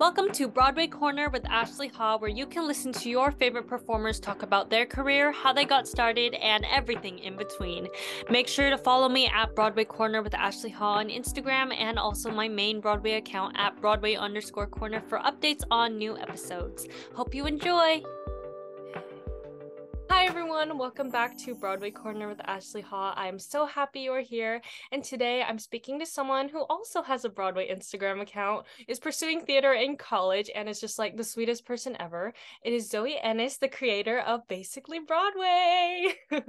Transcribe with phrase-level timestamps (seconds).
[0.00, 4.18] Welcome to Broadway Corner with Ashley Ha, where you can listen to your favorite performers
[4.18, 7.86] talk about their career, how they got started, and everything in between.
[8.30, 12.30] Make sure to follow me at Broadway Corner with Ashley Ha on Instagram and also
[12.30, 16.88] my main Broadway account at Broadway underscore corner for updates on new episodes.
[17.14, 18.02] Hope you enjoy!
[20.10, 23.14] Hi everyone, welcome back to Broadway Corner with Ashley Ha.
[23.16, 24.60] I'm so happy you're here.
[24.90, 29.40] And today I'm speaking to someone who also has a Broadway Instagram account, is pursuing
[29.40, 32.34] theater in college, and is just like the sweetest person ever.
[32.64, 36.12] It is Zoe Ennis, the creator of Basically Broadway.
[36.32, 36.40] uh,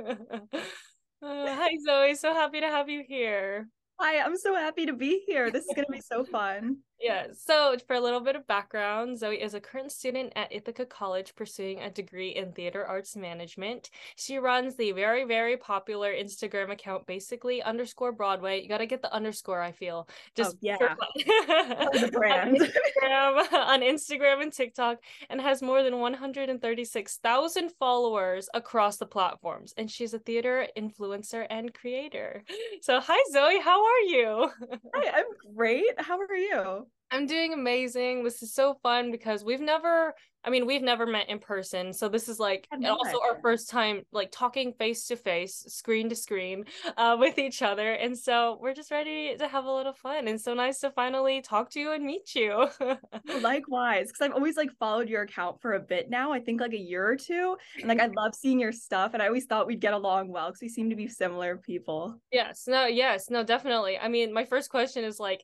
[1.22, 3.68] hi Zoe, so happy to have you here.
[4.00, 5.52] Hi, I'm so happy to be here.
[5.52, 6.78] This is going to be so fun.
[7.02, 10.86] Yeah, so for a little bit of background, Zoe is a current student at Ithaca
[10.86, 13.90] College pursuing a degree in theater arts management.
[14.16, 18.62] She runs the very, very popular Instagram account, basically underscore Broadway.
[18.62, 20.08] You got to get the underscore, I feel.
[20.08, 20.78] Oh, Just oh, yeah.
[21.16, 22.62] the brand.
[22.62, 25.00] on, Instagram, on Instagram and TikTok,
[25.32, 29.74] and has more than 136,000 followers across the platforms.
[29.76, 32.44] And she's a theater influencer and creator.
[32.82, 33.60] So, hi, Zoe.
[33.62, 34.50] How are you?
[34.96, 35.94] Hi, I'm great.
[35.98, 36.88] How are you?
[37.12, 38.24] I'm doing amazing.
[38.24, 40.14] This is so fun because we've never,
[40.46, 41.92] I mean, we've never met in person.
[41.92, 46.16] So this is like also our first time like talking face to face, screen to
[46.16, 46.64] screen
[46.96, 47.92] uh, with each other.
[47.92, 50.30] And so we're just ready to have a little fun.
[50.30, 52.70] And so nice to finally talk to you and meet you.
[53.42, 56.32] Likewise, because I've always like followed your account for a bit now.
[56.32, 57.58] I think like a year or two.
[57.78, 59.14] And like I love seeing your stuff.
[59.14, 62.16] And I always thought we'd get along well because we seem to be similar people.
[62.32, 62.64] Yes.
[62.68, 63.30] No, yes.
[63.30, 63.98] No, definitely.
[63.98, 65.44] I mean, my first question is like,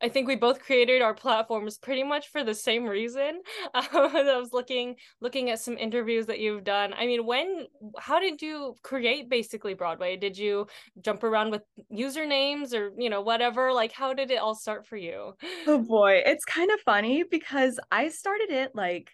[0.00, 3.40] I think we both created our platforms pretty much for the same reason.
[3.74, 6.94] Um, I was looking looking at some interviews that you've done.
[6.94, 7.66] I mean, when
[7.98, 10.16] how did you create basically Broadway?
[10.16, 10.66] Did you
[11.00, 13.72] jump around with usernames or you know whatever?
[13.72, 15.34] Like, how did it all start for you?
[15.66, 19.10] Oh boy, it's kind of funny because I started it like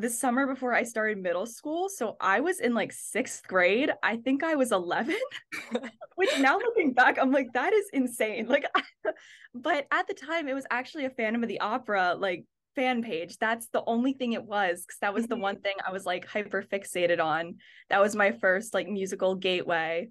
[0.00, 1.88] the summer before I started middle school.
[1.88, 3.90] So I was in like sixth grade.
[4.02, 5.16] I think I was 11,
[6.16, 8.46] which now looking back, I'm like, that is insane.
[8.46, 8.64] Like,
[9.54, 12.44] but at the time, it was actually a Phantom of the Opera, like,
[12.76, 13.36] fan page.
[13.38, 15.62] That's the only thing it was because that was the one mm-hmm.
[15.62, 17.56] thing I was like hyper fixated on.
[17.88, 20.08] That was my first like musical gateway.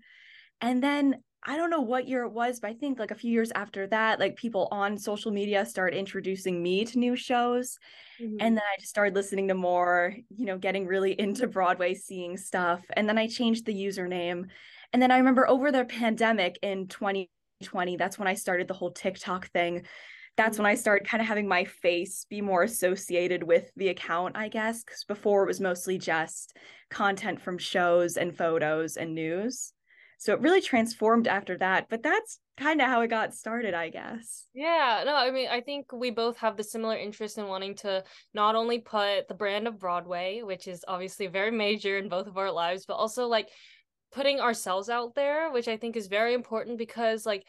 [0.62, 3.32] And then I don't know what year it was, but I think like a few
[3.32, 7.78] years after that, like people on social media started introducing me to new shows.
[8.22, 8.36] Mm-hmm.
[8.42, 12.36] And then I just started listening to more, you know, getting really into Broadway, seeing
[12.36, 12.84] stuff.
[12.94, 14.46] And then I changed the username.
[14.92, 18.92] And then I remember over the pandemic in 2020, that's when I started the whole
[18.92, 19.86] TikTok thing.
[20.36, 20.64] That's mm-hmm.
[20.64, 24.50] when I started kind of having my face be more associated with the account, I
[24.50, 26.58] guess, because before it was mostly just
[26.90, 29.72] content from shows and photos and news.
[30.20, 31.88] So it really transformed after that.
[31.90, 34.48] But that's kind of how it got started, I guess.
[34.54, 38.04] Yeah, no, I mean, I think we both have the similar interest in wanting to
[38.34, 42.38] not only put the brand of Broadway, which is obviously very major in both of
[42.38, 43.48] our lives, but also like
[44.12, 47.46] putting ourselves out there, which I think is very important because like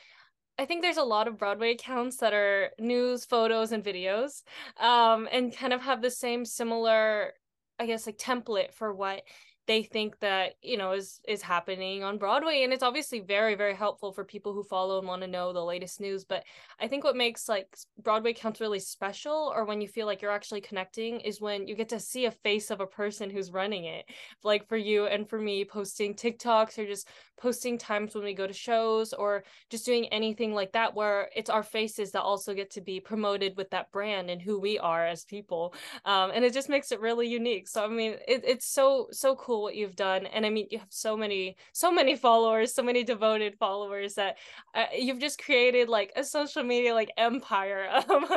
[0.58, 4.42] I think there's a lot of Broadway accounts that are news, photos, and videos,
[4.78, 7.32] um, and kind of have the same similar,
[7.78, 9.22] I guess, like template for what
[9.70, 13.74] they think that you know is is happening on broadway and it's obviously very very
[13.74, 16.42] helpful for people who follow and want to know the latest news but
[16.80, 17.68] i think what makes like
[18.02, 21.76] broadway counts really special or when you feel like you're actually connecting is when you
[21.76, 24.04] get to see a face of a person who's running it.
[24.42, 28.46] Like for you and for me posting tiktoks or just posting times when we go
[28.46, 32.70] to shows or just doing anything like that where it's our faces that also get
[32.72, 36.52] to be promoted with that brand and who we are as people um, and it
[36.52, 37.68] just makes it really unique.
[37.68, 40.78] So i mean it, it's so so cool what you've done and i mean you
[40.78, 44.38] have so many so many followers so many devoted followers that
[44.74, 48.30] uh, you've just created like a social media like empire of,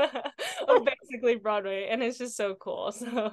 [0.68, 3.32] of basically broadway and it's just so cool so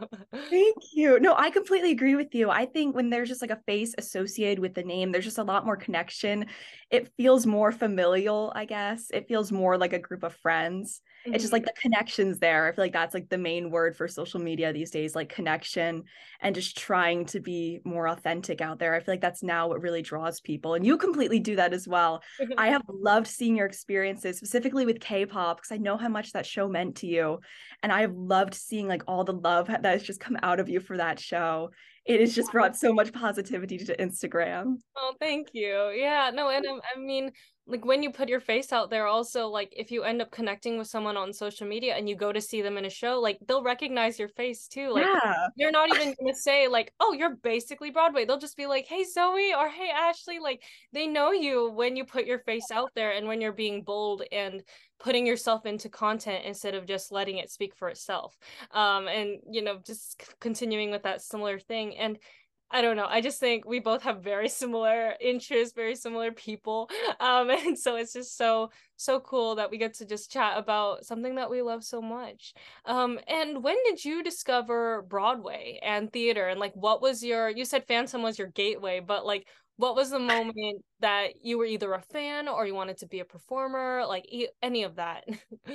[0.51, 3.61] thank you no i completely agree with you i think when there's just like a
[3.67, 6.47] face associated with the name there's just a lot more connection.
[6.91, 9.11] It feels more familial, I guess.
[9.12, 11.01] It feels more like a group of friends.
[11.27, 11.34] Mm-hmm.
[11.34, 11.72] It's just like mm-hmm.
[11.75, 12.69] the connections there.
[12.69, 16.04] I feel like that's like the main word for social media these days, like connection
[16.41, 18.94] and just trying to be more authentic out there.
[18.94, 20.74] I feel like that's now what really draws people.
[20.74, 22.22] And you completely do that as well.
[22.41, 22.53] Mm-hmm.
[22.59, 26.47] I have loved seeing your experiences, specifically with K-pop, because I know how much that
[26.47, 27.41] show meant to you.
[27.82, 30.68] And I have loved seeing like all the love that has just come out of
[30.68, 31.71] you for that show
[32.06, 34.76] it has just brought so much positivity to Instagram.
[34.97, 35.91] Oh, thank you.
[35.94, 36.80] Yeah, no, and mm.
[36.94, 37.30] I mean,
[37.71, 40.77] like when you put your face out there, also, like if you end up connecting
[40.77, 43.39] with someone on social media and you go to see them in a show, like
[43.47, 44.91] they'll recognize your face too.
[44.93, 45.47] Like yeah.
[45.57, 48.25] you're not even gonna say, like, oh, you're basically Broadway.
[48.25, 50.41] They'll just be like, hey, Zoe, or hey, Ashley.
[50.41, 50.63] Like
[50.93, 54.22] they know you when you put your face out there and when you're being bold
[54.33, 54.63] and
[54.99, 58.37] putting yourself into content instead of just letting it speak for itself
[58.72, 62.19] um and you know just continuing with that similar thing and
[62.72, 63.07] I don't know.
[63.09, 66.89] I just think we both have very similar interests, very similar people.
[67.19, 71.05] Um, and so it's just so, so cool that we get to just chat about
[71.05, 72.55] something that we love so much.
[72.87, 76.49] Um, and when did you discover Broadway and theater?
[76.49, 79.47] And like, what was your, you said Phantom was your gateway, but like,
[79.77, 83.21] what was the moment that you were either a fan or you wanted to be
[83.21, 84.05] a performer?
[84.07, 84.27] Like,
[84.63, 85.25] any of that?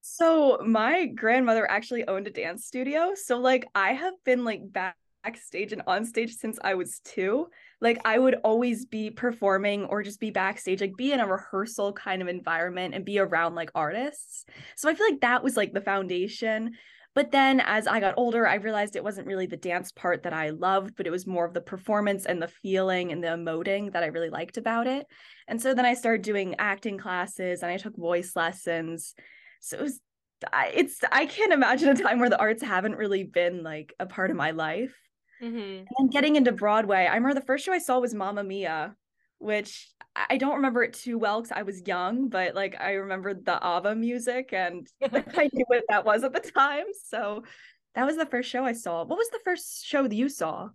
[0.00, 3.12] So my grandmother actually owned a dance studio.
[3.14, 7.48] So like I have been like back backstage and on stage since I was two.
[7.80, 11.92] Like I would always be performing or just be backstage, like be in a rehearsal
[11.92, 14.44] kind of environment and be around like artists.
[14.76, 16.72] So I feel like that was like the foundation.
[17.14, 20.32] But then as I got older, I realized it wasn't really the dance part that
[20.32, 23.92] I loved, but it was more of the performance and the feeling and the emoting
[23.92, 25.06] that I really liked about it.
[25.48, 29.14] And so then I started doing acting classes and I took voice lessons.
[29.60, 30.00] So it was
[30.52, 34.30] it's I can't imagine a time where the arts haven't really been like a part
[34.30, 34.94] of my life.
[35.42, 35.84] Mm-hmm.
[35.98, 38.96] And getting into Broadway, I remember the first show I saw was Mamma Mia,
[39.38, 43.44] which I don't remember it too well because I was young, but like I remembered
[43.44, 46.86] the ABBA music and I knew what that was at the time.
[47.06, 47.44] So
[47.94, 49.04] that was the first show I saw.
[49.04, 50.70] What was the first show that you saw?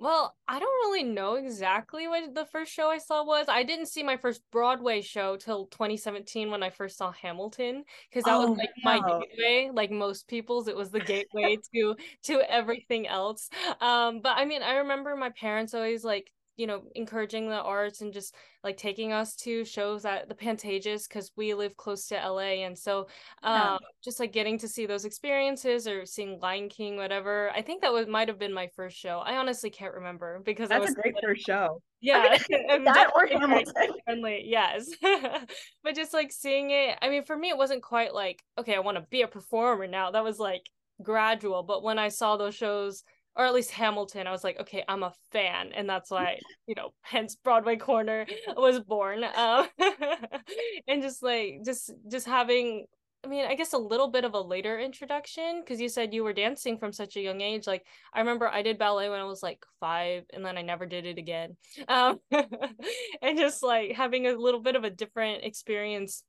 [0.00, 3.46] Well, I don't really know exactly what the first show I saw was.
[3.48, 8.22] I didn't see my first Broadway show till 2017 when I first saw Hamilton because
[8.22, 10.68] that oh, was like my gateway, like most people's.
[10.68, 13.50] It was the gateway to to everything else.
[13.80, 18.02] Um, but I mean, I remember my parents always like you know encouraging the arts
[18.02, 18.34] and just
[18.64, 22.76] like taking us to shows at the Pantages because we live close to LA and
[22.76, 23.06] so
[23.44, 23.78] um yeah.
[24.04, 27.92] just like getting to see those experiences or seeing Lion King whatever I think that
[27.92, 29.22] was might have been my first show.
[29.24, 31.80] I honestly can't remember because that's was, a great first show.
[32.00, 33.72] Yeah that or Hamilton.
[34.04, 34.88] friendly yes.
[35.84, 38.80] But just like seeing it I mean for me it wasn't quite like okay I
[38.80, 40.10] want to be a performer now.
[40.10, 40.68] That was like
[41.00, 43.04] gradual but when I saw those shows
[43.38, 46.74] or at least Hamilton, I was like, okay, I'm a fan, and that's why you
[46.74, 48.26] know, hence Broadway Corner
[48.56, 49.24] was born.
[49.24, 49.68] Um,
[50.88, 52.86] and just like just just having,
[53.24, 56.24] I mean, I guess a little bit of a later introduction because you said you
[56.24, 57.66] were dancing from such a young age.
[57.66, 60.84] Like I remember I did ballet when I was like five, and then I never
[60.84, 61.56] did it again.
[61.86, 62.18] Um,
[63.22, 66.24] and just like having a little bit of a different experience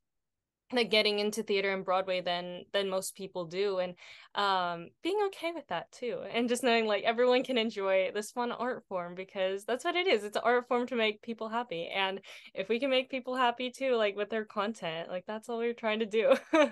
[0.72, 3.94] like getting into theater and broadway than than most people do and
[4.36, 8.52] um being okay with that too and just knowing like everyone can enjoy this fun
[8.52, 11.88] art form because that's what it is it's an art form to make people happy
[11.94, 12.20] and
[12.54, 15.72] if we can make people happy too like with their content like that's all we're
[15.72, 16.34] trying to do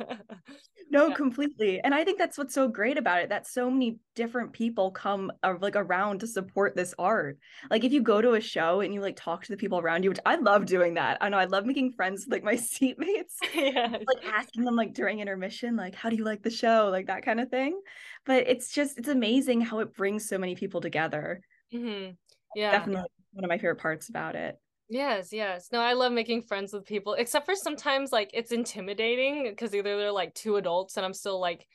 [0.90, 1.14] no yeah.
[1.14, 4.90] completely and i think that's what's so great about it that so many different people
[4.92, 7.38] come uh, like around to support this art
[7.70, 10.04] like if you go to a show and you like talk to the people around
[10.04, 12.54] you which i love doing that i know i love making friends with like my
[12.68, 16.88] seatmates yeah like asking them like during intermission like how do you like the show?
[16.90, 17.80] like that kind of thing.
[18.26, 21.40] But it's just it's amazing how it brings so many people together.
[21.72, 22.12] Mm-hmm.
[22.54, 22.72] yeah.
[22.72, 24.56] Definitely one of my favorite parts about it.
[24.88, 25.68] Yes, yes.
[25.70, 29.96] No, I love making friends with people, except for sometimes like it's intimidating because either
[29.98, 31.66] they're like two adults and I'm still like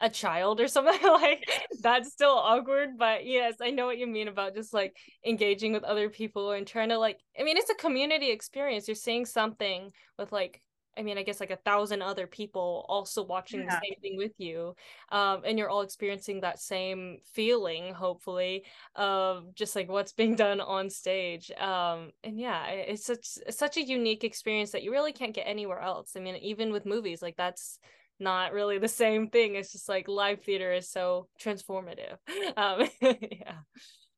[0.00, 1.44] a child or something like
[1.82, 4.96] that's still awkward but yes i know what you mean about just like
[5.26, 8.86] engaging with other people and trying to like i mean it's a community experience.
[8.86, 10.60] You're seeing something with like
[10.98, 13.66] I mean, I guess like a thousand other people also watching yeah.
[13.66, 14.74] the same thing with you.
[15.10, 18.64] Um, and you're all experiencing that same feeling, hopefully,
[18.96, 21.50] of just like what's being done on stage.
[21.52, 25.80] Um, and yeah, it's such such a unique experience that you really can't get anywhere
[25.80, 26.12] else.
[26.16, 27.78] I mean, even with movies, like that's
[28.20, 29.54] not really the same thing.
[29.54, 32.16] It's just like live theater is so transformative.
[32.56, 33.58] Um, yeah.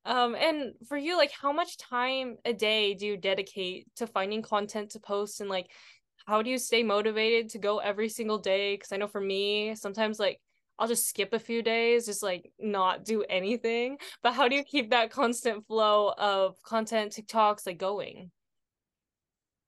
[0.05, 4.41] Um, and for you, like how much time a day do you dedicate to finding
[4.41, 5.67] content to post and like
[6.31, 8.75] how do you stay motivated to go every single day?
[8.75, 10.41] Because I know for me, sometimes like
[10.79, 13.99] I'll just skip a few days, just like not do anything.
[14.23, 18.31] But how do you keep that constant flow of content, TikToks like going?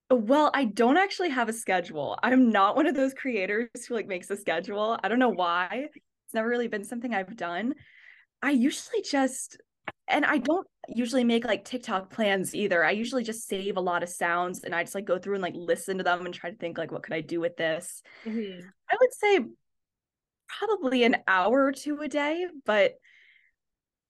[0.08, 2.16] Well, I don't actually have a schedule.
[2.22, 4.98] I'm not one of those creators who like makes a schedule.
[5.02, 5.88] I don't know why.
[5.94, 7.74] It's never really been something I've done.
[8.40, 9.58] I usually just
[10.06, 12.84] and I don't usually make like TikTok plans either.
[12.84, 15.42] I usually just save a lot of sounds and I just like go through and
[15.42, 18.02] like listen to them and try to think like what could I do with this.
[18.24, 18.66] Mm-hmm.
[18.90, 19.40] I would say
[20.48, 22.94] probably an hour or two a day, but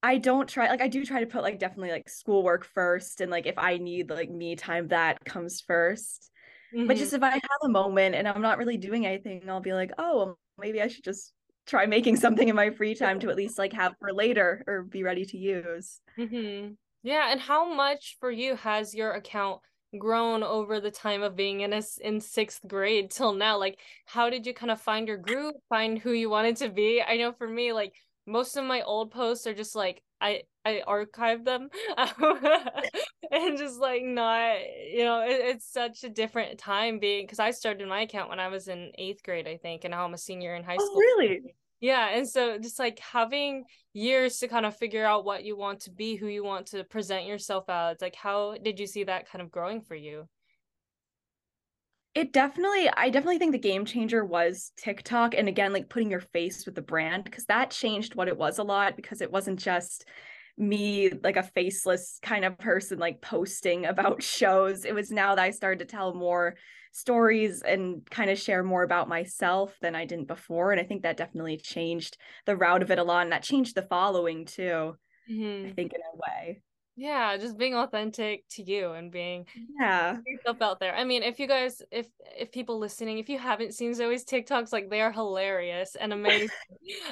[0.03, 3.31] I don't try like I do try to put like definitely like schoolwork first and
[3.31, 6.31] like if I need like me time that comes 1st
[6.75, 6.87] mm-hmm.
[6.87, 9.75] But just if I have a moment and I'm not really doing anything, I'll be
[9.75, 11.33] like, oh, maybe I should just
[11.67, 14.83] try making something in my free time to at least like have for later or
[14.83, 16.01] be ready to use.
[16.19, 16.73] Mm-hmm.
[17.03, 19.61] Yeah, and how much for you has your account
[19.99, 24.31] grown over the time of being in a, in sixth grade till now like how
[24.31, 27.31] did you kind of find your group find who you wanted to be i know
[27.33, 27.93] for me like
[28.27, 31.69] most of my old posts are just like i i archive them
[33.31, 34.57] and just like not
[34.93, 38.41] you know it, it's such a different time being because i started my account when
[38.41, 40.85] i was in eighth grade i think and now i'm a senior in high oh,
[40.85, 40.97] school.
[40.97, 41.41] really?
[41.81, 45.81] Yeah and so just like having years to kind of figure out what you want
[45.81, 49.29] to be who you want to present yourself as like how did you see that
[49.29, 50.29] kind of growing for you
[52.15, 56.21] it definitely i definitely think the game changer was tiktok and again like putting your
[56.21, 59.59] face with the brand because that changed what it was a lot because it wasn't
[59.59, 60.07] just
[60.59, 65.43] me like a faceless kind of person like posting about shows it was now that
[65.43, 66.55] i started to tell more
[66.95, 70.73] stories and kind of share more about myself than I didn't before.
[70.73, 73.23] And I think that definitely changed the route of it a lot.
[73.23, 74.95] And that changed the following too,
[75.31, 75.69] mm-hmm.
[75.69, 76.63] I think, in a way
[76.97, 79.47] yeah just being authentic to you and being
[79.81, 80.19] yeah.
[80.27, 80.95] yourself out there.
[80.95, 82.07] I mean if you guys if
[82.39, 86.49] if people listening if you haven't seen zoe's tiktoks like they are hilarious and amazing.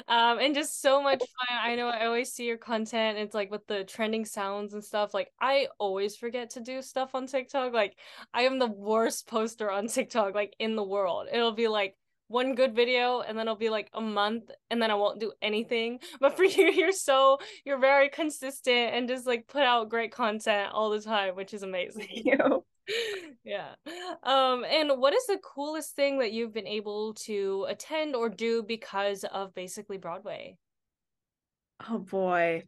[0.07, 1.57] Um and just so much fun.
[1.63, 5.13] I know i always see your content it's like with the trending sounds and stuff
[5.13, 7.97] like i always forget to do stuff on tiktok like
[8.33, 11.27] i am the worst poster on tiktok like in the world.
[11.31, 11.95] It'll be like
[12.31, 15.31] one good video and then it'll be like a month and then I won't do
[15.41, 15.99] anything.
[16.19, 20.71] But for you, you're so you're very consistent and just like put out great content
[20.73, 22.07] all the time, which is amazing.
[22.09, 22.65] You.
[23.43, 23.73] Yeah.
[24.23, 28.63] Um, and what is the coolest thing that you've been able to attend or do
[28.63, 30.57] because of basically Broadway?
[31.89, 32.63] Oh boy.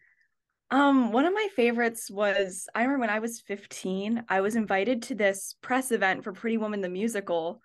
[0.71, 5.03] Um, one of my favorites was I remember when I was 15, I was invited
[5.03, 7.61] to this press event for Pretty Woman the musical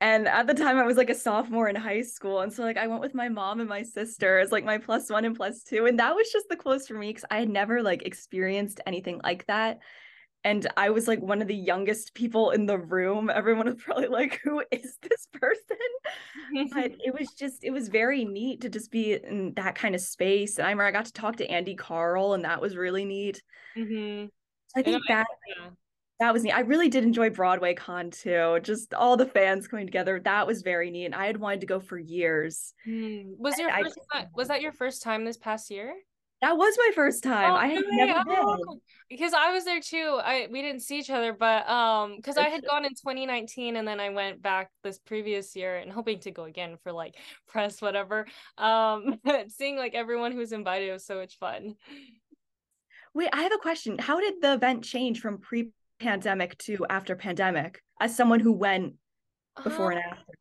[0.00, 2.40] and at the time I was like a sophomore in high school.
[2.40, 5.08] And so like I went with my mom and my sister as like my plus
[5.08, 5.86] one and plus two.
[5.86, 9.20] And that was just the close for me because I had never like experienced anything
[9.24, 9.78] like that.
[10.44, 13.30] And I was like one of the youngest people in the room.
[13.30, 15.78] Everyone was probably like, who is this person?
[16.72, 20.02] but it was just, it was very neat to just be in that kind of
[20.02, 20.58] space.
[20.58, 23.42] And I remember I got to talk to Andy Karl, and that was really neat.
[23.76, 24.26] Mm-hmm.
[24.76, 25.70] I think that yeah
[26.18, 26.52] that was neat.
[26.52, 28.58] I really did enjoy Broadway Con too.
[28.62, 30.20] Just all the fans coming together.
[30.20, 31.06] That was very neat.
[31.06, 32.72] And I had wanted to go for years.
[32.86, 33.36] Mm.
[33.38, 35.94] Was your first time, was that your first time this past year?
[36.42, 37.52] That was my first time.
[37.52, 37.96] Oh, I had really?
[37.96, 38.80] never oh, been.
[39.08, 40.18] Because I was there too.
[40.22, 43.86] I we didn't see each other, but um because I had gone in 2019 and
[43.86, 47.82] then I went back this previous year and hoping to go again for like press,
[47.82, 48.26] whatever.
[48.56, 49.18] Um
[49.48, 51.76] seeing like everyone who was invited was so much fun.
[53.14, 53.98] Wait, I have a question.
[53.98, 58.94] How did the event change from pre pandemic to after pandemic as someone who went
[59.62, 60.32] before uh, and after?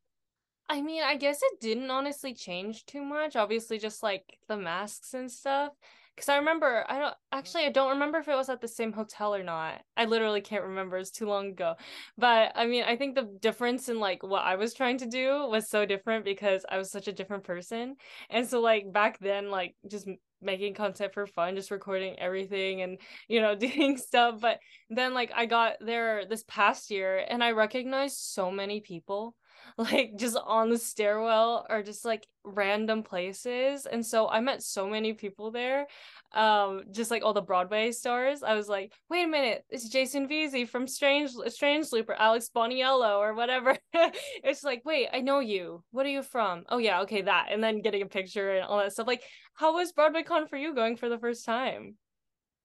[0.67, 3.35] I mean, I guess it didn't honestly change too much.
[3.35, 5.71] Obviously, just like the masks and stuff.
[6.15, 8.93] Because I remember, I don't actually, I don't remember if it was at the same
[8.93, 9.81] hotel or not.
[9.97, 10.97] I literally can't remember.
[10.97, 11.75] It's too long ago.
[12.17, 15.45] But I mean, I think the difference in like what I was trying to do
[15.47, 17.97] was so different because I was such a different person.
[18.29, 20.07] And so, like, back then, like, just
[20.41, 24.39] making content for fun, just recording everything and, you know, doing stuff.
[24.39, 29.35] But then, like, I got there this past year and I recognized so many people
[29.77, 34.87] like just on the stairwell or just like random places and so i met so
[34.87, 35.87] many people there
[36.33, 38.43] um just like all the broadway stars.
[38.43, 43.17] I was like wait a minute it's jason Veasey from strange strange or alex boniello
[43.17, 43.77] or whatever.
[44.43, 45.83] It's like wait i know you.
[45.91, 46.63] What are you from?
[46.69, 49.07] Oh yeah okay that and then getting a picture and all that stuff.
[49.07, 49.23] Like
[49.55, 51.95] how was broadway con for you going for the first time?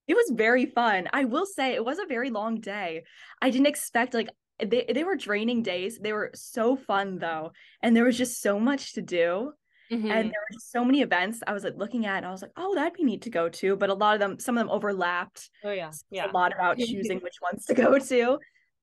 [0.07, 1.07] It was very fun.
[1.13, 3.03] I will say it was a very long day.
[3.41, 4.29] I didn't expect like
[4.65, 5.97] they they were draining days.
[5.97, 7.51] They were so fun though,
[7.81, 9.53] and there was just so much to do.
[9.91, 10.09] Mm-hmm.
[10.09, 12.51] And there were so many events I was like looking at, and I was like,
[12.55, 14.73] "Oh, that'd be neat to go to." But a lot of them, some of them
[14.73, 15.49] overlapped.
[15.63, 16.29] Oh yeah, yeah.
[16.29, 18.39] A lot about choosing which ones to go to,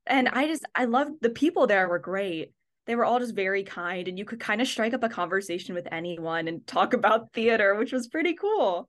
[0.06, 2.52] and I just I loved the people there were great
[2.88, 5.74] they were all just very kind and you could kind of strike up a conversation
[5.74, 8.88] with anyone and talk about theater which was pretty cool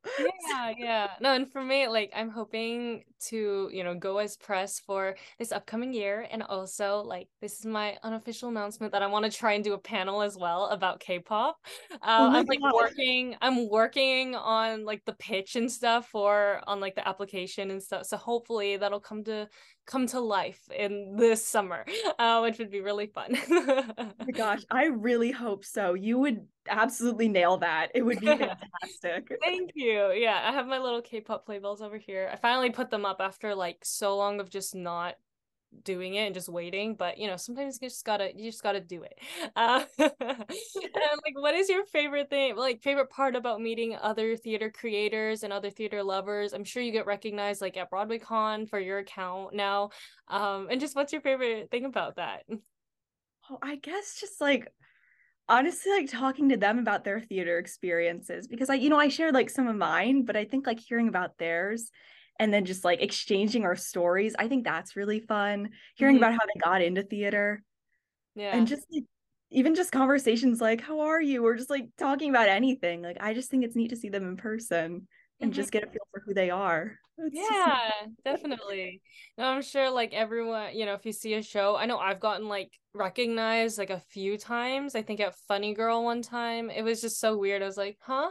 [0.50, 4.80] yeah yeah no and for me like i'm hoping to you know go as press
[4.80, 9.26] for this upcoming year and also like this is my unofficial announcement that i want
[9.26, 11.58] to try and do a panel as well about k-pop
[11.92, 12.74] uh, oh i'm like God.
[12.74, 17.82] working i'm working on like the pitch and stuff for on like the application and
[17.82, 19.48] stuff so hopefully that'll come to
[19.90, 21.84] come to life in this summer,
[22.20, 23.36] uh, which would be really fun.
[23.50, 25.96] oh my gosh, I really hope so.
[25.96, 27.88] You would absolutely nail that.
[27.96, 29.36] It would be fantastic.
[29.44, 30.12] Thank you.
[30.12, 32.30] Yeah, I have my little K-pop playbills over here.
[32.32, 35.16] I finally put them up after like so long of just not
[35.84, 38.80] doing it and just waiting but you know sometimes you just gotta you just gotta
[38.80, 39.18] do it.
[39.56, 44.72] Uh, and like what is your favorite thing like favorite part about meeting other theater
[44.72, 46.54] creators and other theater lovers?
[46.54, 49.89] I'm sure you get recognized like at broadway con for your account now
[50.28, 52.44] um and just what's your favorite thing about that?
[53.50, 54.72] Oh i guess just like
[55.50, 59.34] honestly like talking to them about their theater experiences because I you know I shared
[59.34, 61.92] like some of mine but I think like hearing about theirs
[62.39, 66.24] and then just like exchanging our stories I think that's really fun hearing mm-hmm.
[66.24, 67.62] about how they got into theater
[68.36, 68.55] yeah.
[68.55, 69.03] and just like
[69.51, 71.46] even just conversations like how are you?
[71.46, 74.27] or just like talking about anything like I just think it's neat to see them
[74.27, 75.08] in person
[75.41, 75.55] and mm-hmm.
[75.55, 76.98] just get a feel for who they are.
[77.17, 78.24] It's yeah just...
[78.24, 79.01] definitely.
[79.38, 82.19] No i'm sure like everyone you know if you see a show i know i've
[82.19, 86.81] gotten like recognized like a few times i think at funny girl one time it
[86.81, 88.29] was just so weird i was like huh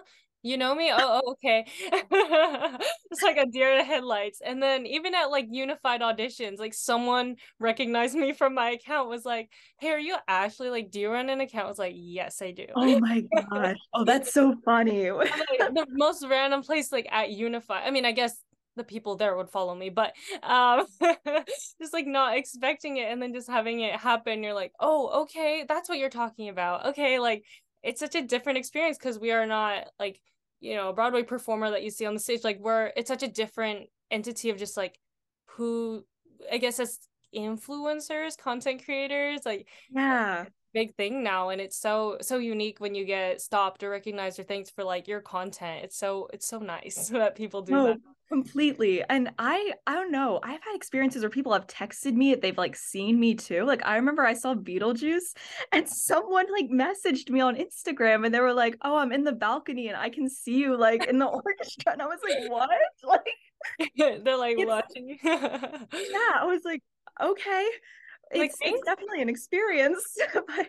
[0.48, 0.90] you know me?
[0.92, 1.66] Oh, oh okay.
[3.10, 4.40] It's like a deer in the headlights.
[4.44, 9.24] And then even at like unified auditions like someone recognized me from my account was
[9.24, 10.70] like hey are you ashley?
[10.70, 11.66] Like do you run an account?
[11.66, 12.66] I was like yes i do.
[12.74, 13.76] Oh my gosh.
[13.94, 15.10] Oh that's so funny.
[15.10, 18.34] Like, the most random place like at unified i mean i guess
[18.76, 20.86] the people there would follow me but um
[21.80, 25.64] just like not expecting it and then just having it happen you're like oh okay
[25.68, 26.86] that's what you're talking about.
[26.86, 27.44] Okay like
[27.82, 30.20] it's such a different experience because we are not like
[30.60, 33.22] you know a broadway performer that you see on the stage like we're it's such
[33.22, 34.98] a different entity of just like
[35.46, 36.04] who
[36.52, 36.98] i guess as
[37.34, 40.44] influencers content creators like yeah
[40.74, 44.42] big thing now and it's so so unique when you get stopped or recognized or
[44.42, 45.84] thanks for like your content.
[45.84, 47.98] It's so it's so nice that people do that.
[48.04, 52.30] Oh, completely and i i don't know i've had experiences where people have texted me
[52.30, 55.34] that they've like seen me too like i remember i saw beetlejuice
[55.72, 59.32] and someone like messaged me on instagram and they were like oh i'm in the
[59.32, 62.70] balcony and i can see you like in the orchestra and i was like what?
[63.02, 65.16] Like they're like watching you.
[65.22, 66.82] yeah i was like
[67.20, 67.66] okay
[68.30, 70.68] it's, like, it's definitely an experience but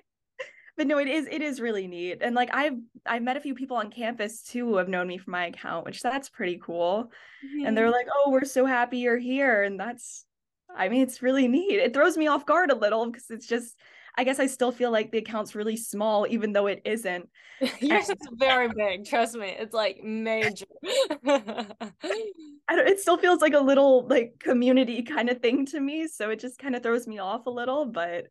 [0.80, 2.20] but no, it is it is really neat.
[2.22, 5.18] And like I've I've met a few people on campus too who have known me
[5.18, 7.12] from my account, which that's pretty cool.
[7.46, 7.68] Mm-hmm.
[7.68, 10.26] And they're like, "Oh, we're so happy you're here." And that's
[10.74, 11.80] I mean, it's really neat.
[11.80, 13.76] It throws me off guard a little because it's just
[14.18, 17.30] I guess I still feel like the account's really small, even though it isn't.
[17.80, 19.06] Yours is very big.
[19.06, 20.66] Trust me, it's like major.
[20.84, 26.40] it still feels like a little like community kind of thing to me, so it
[26.40, 27.86] just kind of throws me off a little.
[27.86, 28.26] But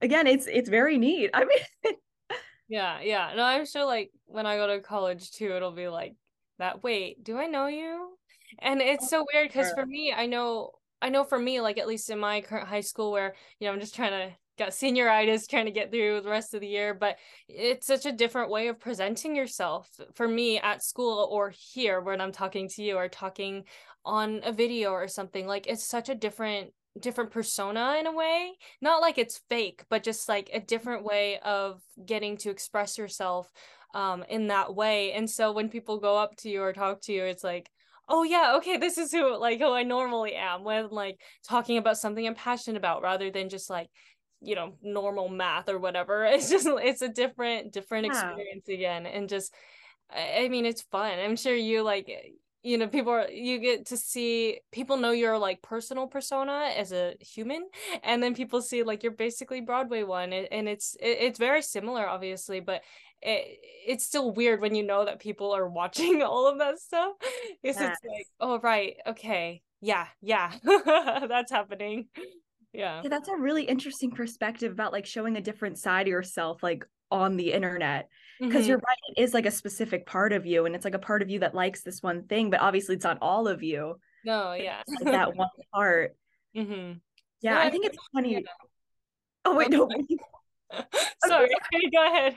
[0.00, 1.30] again, it's it's very neat.
[1.34, 1.94] I mean,
[2.68, 3.32] yeah, yeah.
[3.36, 6.14] No, I'm sure like when I go to college too, it'll be like
[6.58, 6.82] that.
[6.82, 8.16] Wait, do I know you?
[8.58, 11.88] And it's so weird because for me, I know I know for me, like at
[11.88, 15.48] least in my current high school, where you know I'm just trying to got senioritis
[15.48, 17.16] trying to get through the rest of the year but
[17.48, 22.20] it's such a different way of presenting yourself for me at school or here when
[22.20, 23.64] i'm talking to you or talking
[24.04, 25.46] on a video or something.
[25.46, 28.52] Like it's such a different different persona in a way.
[28.80, 33.50] Not like it's fake but just like a different way of getting to express yourself
[33.94, 35.12] um in that way.
[35.12, 37.70] And so when people go up to you or talk to you it's like
[38.08, 41.96] oh yeah okay this is who like who i normally am when like talking about
[41.96, 43.88] something i'm passionate about rather than just like
[44.42, 48.12] you know normal math or whatever it's just it's a different different yeah.
[48.12, 49.54] experience again and just
[50.10, 52.10] i mean it's fun i'm sure you like
[52.62, 56.92] you know people are you get to see people know your like personal persona as
[56.92, 57.66] a human
[58.04, 62.60] and then people see like you're basically broadway one and it's it's very similar obviously
[62.60, 62.82] but
[63.20, 67.12] it, it's still weird when you know that people are watching all of that stuff
[67.62, 67.96] because yes.
[68.02, 72.06] it's like oh right okay yeah yeah that's happening
[72.72, 73.00] yeah.
[73.02, 76.84] yeah that's a really interesting perspective about like showing a different side of yourself like
[77.10, 78.08] on the internet
[78.40, 78.70] because mm-hmm.
[78.70, 81.22] you're right it is like a specific part of you and it's like a part
[81.22, 84.52] of you that likes this one thing but obviously it's not all of you no
[84.54, 86.16] yeah like that one part
[86.56, 86.94] mm-hmm.
[87.42, 88.40] yeah, i think it's funny yeah.
[89.44, 89.88] oh wait no
[91.26, 92.34] sorry okay, go ahead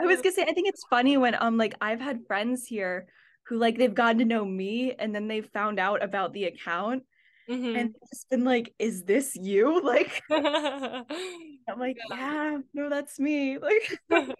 [0.00, 3.06] i was gonna say i think it's funny when um like i've had friends here
[3.46, 7.02] who like they've gotten to know me and then they've found out about the account
[7.52, 7.76] Mm-hmm.
[7.76, 11.04] and just been like is this you like i'm
[11.78, 13.58] like yeah no that's me
[14.10, 14.36] like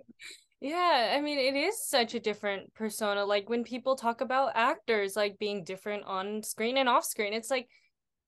[0.61, 3.25] Yeah, I mean, it is such a different persona.
[3.25, 7.51] Like when people talk about actors like being different on screen and off screen, it's
[7.51, 7.69] like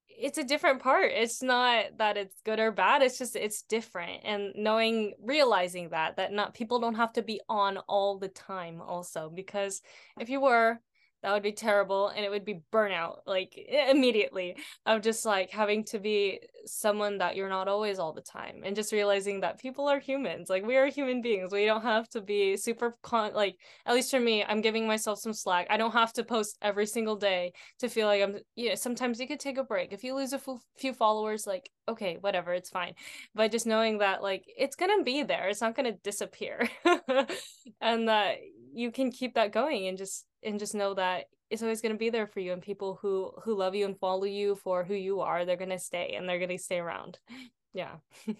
[0.09, 1.13] it's a different part.
[1.13, 3.03] It's not that it's good or bad.
[3.03, 4.23] It's just it's different.
[4.25, 8.81] And knowing realizing that that not people don't have to be on all the time
[8.81, 9.81] also because
[10.19, 10.81] if you were
[11.25, 13.59] that would be terrible and it would be burnout like
[13.89, 18.61] immediately of just like having to be someone that you're not always all the time
[18.63, 22.07] and just realizing that people are humans like we are human beings we don't have
[22.11, 23.57] to be super con like
[23.87, 26.87] at least for me i'm giving myself some slack i don't have to post every
[26.87, 30.05] single day to feel like i'm you know sometimes you could take a break if
[30.05, 30.41] you lose a
[30.77, 32.93] few followers like okay whatever it's fine
[33.35, 36.69] but just knowing that like it's gonna be there it's not gonna disappear
[37.81, 38.37] and that
[38.75, 41.99] you can keep that going and just and just know that it's always going to
[41.99, 44.95] be there for you and people who who love you and follow you for who
[44.95, 47.19] you are they're going to stay and they're going to stay around.
[47.77, 47.97] Yeah.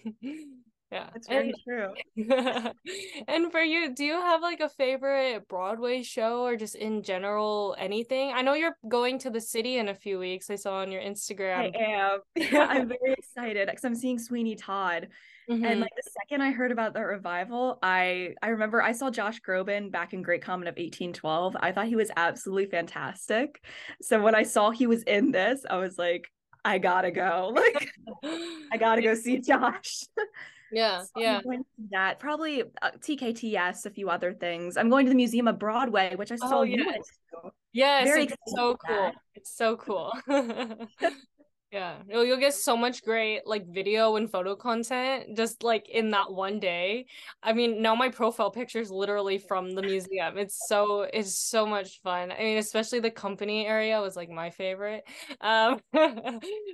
[0.91, 2.71] Yeah that's very and, true.
[3.27, 7.75] and for you do you have like a favorite broadway show or just in general
[7.79, 8.31] anything?
[8.33, 11.01] I know you're going to the city in a few weeks i saw on your
[11.01, 11.57] instagram.
[11.57, 12.19] I am.
[12.35, 15.09] Yeah, i'm very excited because i'm seeing sweeney todd
[15.49, 15.65] Mm-hmm.
[15.65, 19.39] And like the second I heard about the revival, I I remember I saw Josh
[19.41, 21.55] Groban back in Great Comet of 1812.
[21.59, 23.63] I thought he was absolutely fantastic.
[24.01, 26.31] So when I saw he was in this, I was like,
[26.63, 27.55] I gotta go.
[27.65, 27.89] Like
[28.71, 30.05] I gotta go see Josh.
[30.71, 31.39] Yeah, so yeah.
[31.91, 34.75] that probably uh, TKTS, a few other things.
[34.75, 36.77] I'm going to the Museum of Broadway, which I saw oh, yes.
[36.77, 37.51] you went to.
[37.71, 39.11] Yes, Very it's so cool.
[39.35, 40.11] It's so cool.
[41.75, 46.11] Yeah, you'll, you'll get so much great like video and photo content just like in
[46.11, 47.05] that one day.
[47.43, 50.37] I mean, now my profile picture is literally from the museum.
[50.37, 52.31] It's so it's so much fun.
[52.31, 55.03] I mean, especially the company area was like my favorite.
[55.41, 55.81] Um,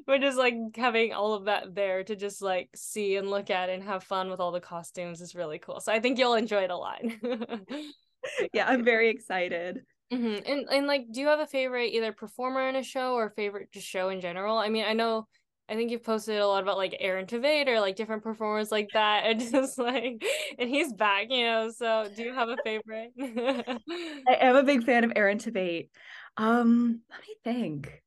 [0.07, 3.69] we're just like having all of that there to just like see and look at
[3.69, 5.79] and have fun with all the costumes is really cool.
[5.79, 7.01] So I think you'll enjoy it a lot.
[8.53, 9.81] yeah, I'm very excited.
[10.11, 10.51] Mm-hmm.
[10.51, 13.71] And and like, do you have a favorite either performer in a show or favorite
[13.71, 14.57] just show in general?
[14.57, 15.27] I mean, I know
[15.71, 18.89] I think you've posted a lot about like Aaron Tveit or like different performers like
[18.93, 20.21] that, and just like,
[20.59, 21.69] and he's back, you know.
[21.69, 23.11] So, do you have a favorite?
[23.19, 25.87] I am a big fan of Aaron Tveit.
[26.35, 28.01] Um, let me think.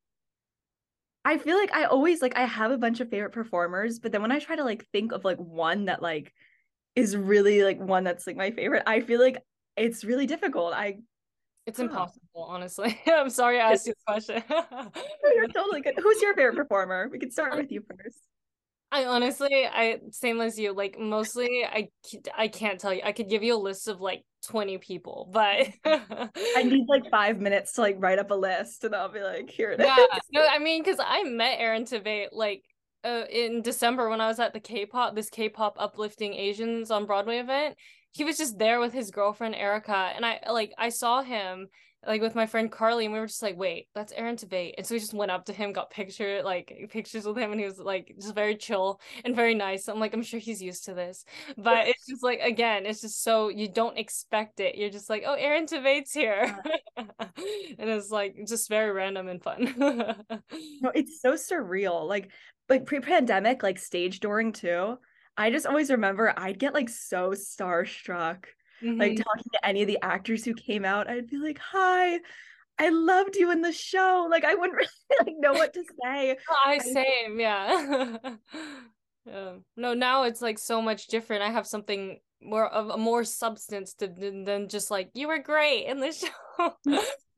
[1.25, 4.21] I feel like I always like I have a bunch of favorite performers, but then
[4.21, 6.35] when I try to like think of like one that like
[6.95, 9.38] is really like one that's like my favorite, I feel like
[9.75, 10.75] it's really difficult.
[10.75, 10.99] I
[11.66, 13.00] it's impossible, honestly.
[13.07, 14.42] I'm sorry I asked you the question.
[15.35, 15.94] you're totally good.
[16.00, 17.09] Who's your favorite performer?
[17.11, 18.18] We can start with you first.
[18.92, 20.72] I honestly, I same as you.
[20.72, 21.88] Like mostly, I
[22.37, 23.00] I can't tell you.
[23.05, 27.40] I could give you a list of like 20 people, but I need like five
[27.40, 29.96] minutes to like write up a list, and I'll be like, here it yeah.
[29.96, 30.20] is.
[30.33, 32.62] No, I mean, because I met Aaron Tveit like
[33.05, 37.38] uh, in December when I was at the K-pop, this K-pop uplifting Asians on Broadway
[37.38, 37.77] event,
[38.14, 41.68] he was just there with his girlfriend Erica, and I like I saw him
[42.07, 44.74] like with my friend Carly, and we were just like, wait, that's Aaron Tveit.
[44.77, 47.59] And so we just went up to him, got picture like pictures with him, and
[47.59, 49.88] he was like just very chill and very nice.
[49.88, 51.24] I'm like, I'm sure he's used to this.
[51.57, 54.77] But it's just like again, it's just so you don't expect it.
[54.77, 56.57] You're just like, oh, Aaron Tveit's here.
[56.96, 57.09] and
[57.79, 59.74] it's like just very random and fun.
[59.77, 62.07] no, it's so surreal.
[62.07, 62.31] Like
[62.68, 64.98] like pre-pandemic, like stage dooring too.
[65.37, 68.44] I just always remember I'd get like so starstruck.
[68.83, 69.01] Mm-hmm.
[69.01, 72.20] Like talking to any of the actors who came out, I'd be like, "Hi,
[72.79, 74.88] I loved you in the show." Like I wouldn't really
[75.20, 76.37] like know what to say.
[76.64, 78.16] I same, yeah.
[79.27, 79.53] yeah.
[79.77, 81.42] No, now it's like so much different.
[81.42, 85.87] I have something more of a more substance to than just like you were great
[85.87, 86.12] in the
[86.59, 86.75] show.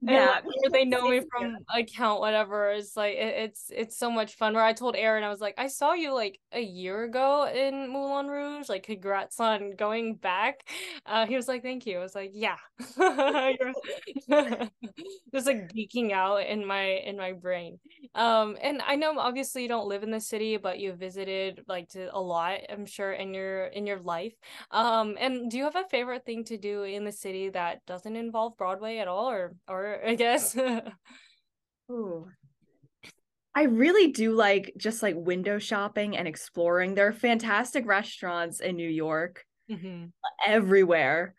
[0.03, 0.41] Yeah
[0.73, 4.55] they know me from account whatever it's like it, it's it's so much fun.
[4.55, 7.89] Where i told aaron i was like i saw you like a year ago in
[7.91, 10.61] moulin rouge like congrats on going back.
[11.07, 11.99] Uh he was like thank you.
[11.99, 12.57] I was like yeah.
[15.33, 17.79] Just like geeking out in my in my brain.
[18.15, 21.89] Um and i know obviously you don't live in the city but you visited like
[21.91, 24.35] to a lot i'm sure in your in your life.
[24.71, 28.17] Um and do you have a favorite thing to do in the city that doesn't
[28.17, 30.57] involve broadway at all or or I guess.
[31.91, 32.27] Ooh.
[33.55, 36.95] I really do like just like window shopping and exploring.
[36.95, 40.07] There are fantastic restaurants in New York mm-hmm.
[40.47, 41.35] everywhere.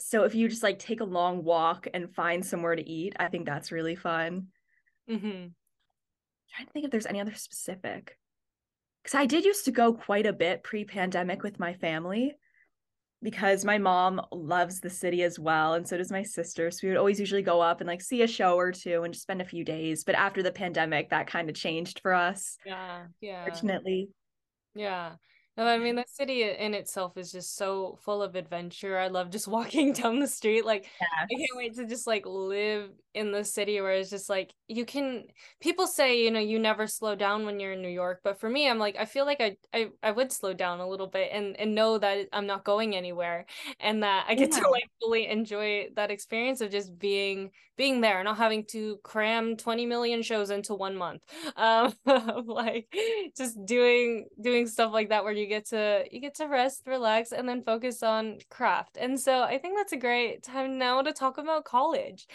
[0.00, 3.28] So if you just like take a long walk and find somewhere to eat, I
[3.28, 4.46] think that's really fun.
[5.10, 5.28] Mm-hmm.
[5.28, 8.16] trying to think if there's any other specific.
[9.02, 12.34] Because I did used to go quite a bit pre pandemic with my family
[13.22, 16.88] because my mom loves the city as well and so does my sister so we
[16.90, 19.40] would always usually go up and like see a show or two and just spend
[19.42, 23.44] a few days but after the pandemic that kind of changed for us yeah yeah.
[23.44, 24.08] fortunately.
[24.74, 25.12] Yeah
[25.66, 28.96] I mean the city in itself is just so full of adventure.
[28.96, 30.64] I love just walking down the street.
[30.64, 31.10] Like yes.
[31.22, 34.84] I can't wait to just like live in the city where it's just like you
[34.84, 35.24] can
[35.60, 38.48] people say, you know, you never slow down when you're in New York, but for
[38.48, 41.30] me I'm like I feel like I I, I would slow down a little bit
[41.32, 43.46] and and know that I'm not going anywhere
[43.80, 44.60] and that I get yeah.
[44.60, 49.56] to like fully enjoy that experience of just being being there, not having to cram
[49.56, 51.22] 20 million shows into one month.
[51.56, 51.92] Um
[52.46, 52.94] like
[53.36, 57.32] just doing doing stuff like that where you get to you get to rest, relax,
[57.32, 58.96] and then focus on craft.
[59.00, 62.26] And so I think that's a great time now to talk about college.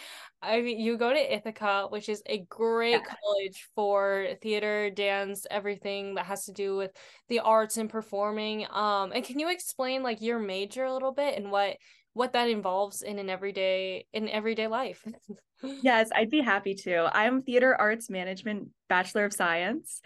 [0.41, 3.15] I mean, you go to Ithaca, which is a great yeah.
[3.23, 6.91] college for theater, dance, everything that has to do with
[7.29, 8.65] the arts and performing.
[8.69, 11.77] Um, and can you explain like your major a little bit and what
[12.13, 15.03] what that involves in an everyday in everyday life?
[15.81, 17.09] yes, I'd be happy to.
[17.13, 20.01] I'm theater arts management, bachelor of science.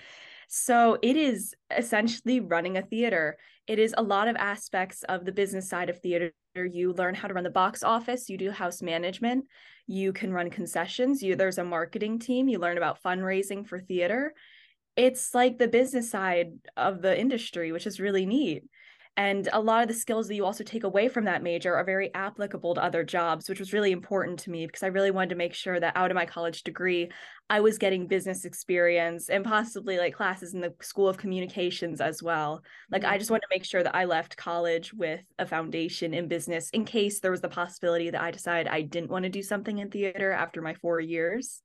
[0.47, 3.37] So it is essentially running a theater.
[3.67, 6.31] It is a lot of aspects of the business side of theater.
[6.55, 9.45] You learn how to run the box office, you do house management,
[9.87, 14.33] you can run concessions, you there's a marketing team, you learn about fundraising for theater.
[14.95, 18.63] It's like the business side of the industry, which is really neat.
[19.17, 21.83] And a lot of the skills that you also take away from that major are
[21.83, 25.29] very applicable to other jobs, which was really important to me because I really wanted
[25.29, 27.09] to make sure that out of my college degree,
[27.49, 32.21] I was getting business experience and possibly like classes in the School of Communications as
[32.21, 32.61] well.
[32.91, 33.13] Like, mm-hmm.
[33.13, 36.69] I just wanted to make sure that I left college with a foundation in business
[36.69, 39.79] in case there was the possibility that I decided I didn't want to do something
[39.79, 41.63] in theater after my four years.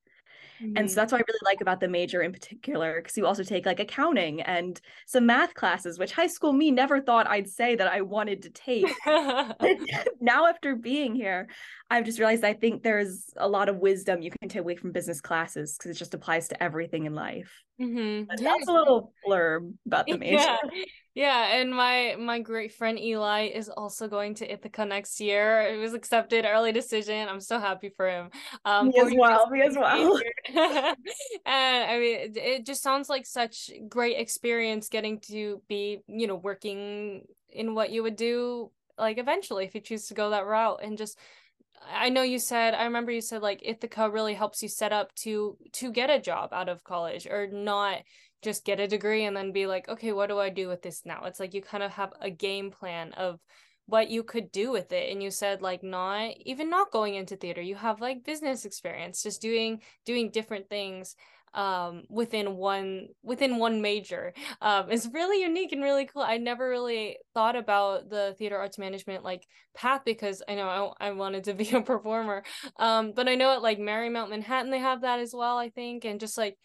[0.63, 0.77] Mm-hmm.
[0.77, 1.01] And so mm-hmm.
[1.01, 3.81] that's what I really like about the major in particular, because you also take like
[3.81, 8.03] accounting and some math classes, which high school me never thought I'd say that I
[8.03, 8.87] wanted to take.
[10.21, 11.49] now, after being here,
[11.91, 14.93] I've just realized I think there's a lot of wisdom you can take away from
[14.93, 17.53] business classes because it just applies to everything in life.
[17.81, 18.25] Mm-hmm.
[18.43, 20.37] That's a little blurb about the major.
[20.37, 20.57] Yeah.
[21.15, 25.61] Yeah, and my my great friend Eli is also going to Ithaca next year.
[25.61, 27.29] It was accepted early decision.
[27.29, 28.31] I'm so happy for him.
[28.65, 29.51] Um, me as well.
[29.51, 30.19] Me as well.
[30.55, 30.97] and
[31.47, 36.37] I mean, it, it just sounds like such great experience getting to be, you know,
[36.37, 40.81] working in what you would do like eventually if you choose to go that route
[40.83, 41.19] and just
[41.93, 45.15] I know you said I remember you said like Ithaca really helps you set up
[45.17, 47.99] to to get a job out of college or not
[48.43, 51.03] just get a degree and then be like okay what do I do with this
[51.05, 51.25] now?
[51.25, 53.41] It's like you kind of have a game plan of
[53.87, 57.37] what you could do with it and you said like not even not going into
[57.37, 61.17] theater you have like business experience just doing doing different things
[61.55, 64.33] um within one within one major.
[64.63, 66.23] Um is really unique and really cool.
[66.23, 71.09] I never really thought about the theater arts management like path because i know i,
[71.09, 72.45] I wanted to be a performer.
[72.79, 76.05] Um but i know at like marymount manhattan they have that as well i think
[76.05, 76.57] and just like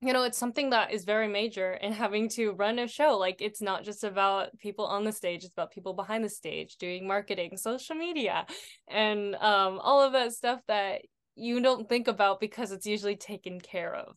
[0.00, 3.40] you know it's something that is very major and having to run a show like
[3.40, 7.06] it's not just about people on the stage it's about people behind the stage doing
[7.06, 8.46] marketing social media
[8.88, 11.02] and um all of that stuff that
[11.36, 14.14] you don't think about because it's usually taken care of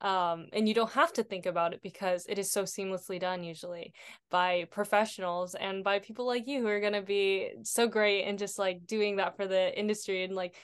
[0.00, 3.42] um, and you don't have to think about it because it is so seamlessly done
[3.42, 3.94] usually
[4.30, 8.38] by professionals and by people like you who are going to be so great and
[8.38, 10.56] just like doing that for the industry and like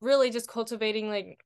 [0.00, 1.44] really just cultivating like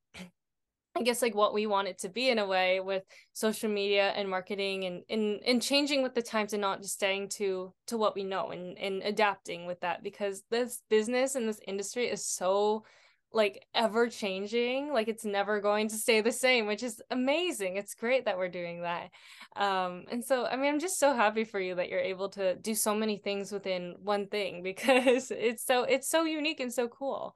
[0.95, 4.09] I guess like what we want it to be in a way with social media
[4.09, 7.97] and marketing and and, and changing with the times and not just staying to to
[7.97, 12.25] what we know and and adapting with that because this business and this industry is
[12.25, 12.83] so
[13.31, 14.91] like ever changing.
[14.91, 17.77] Like it's never going to stay the same which is amazing.
[17.77, 19.09] It's great that we're doing that.
[19.55, 22.55] Um and so i mean i'm just so happy for you that you're able to
[22.55, 26.87] do so many things within one thing because it's so it's so unique and so
[26.87, 27.35] cool.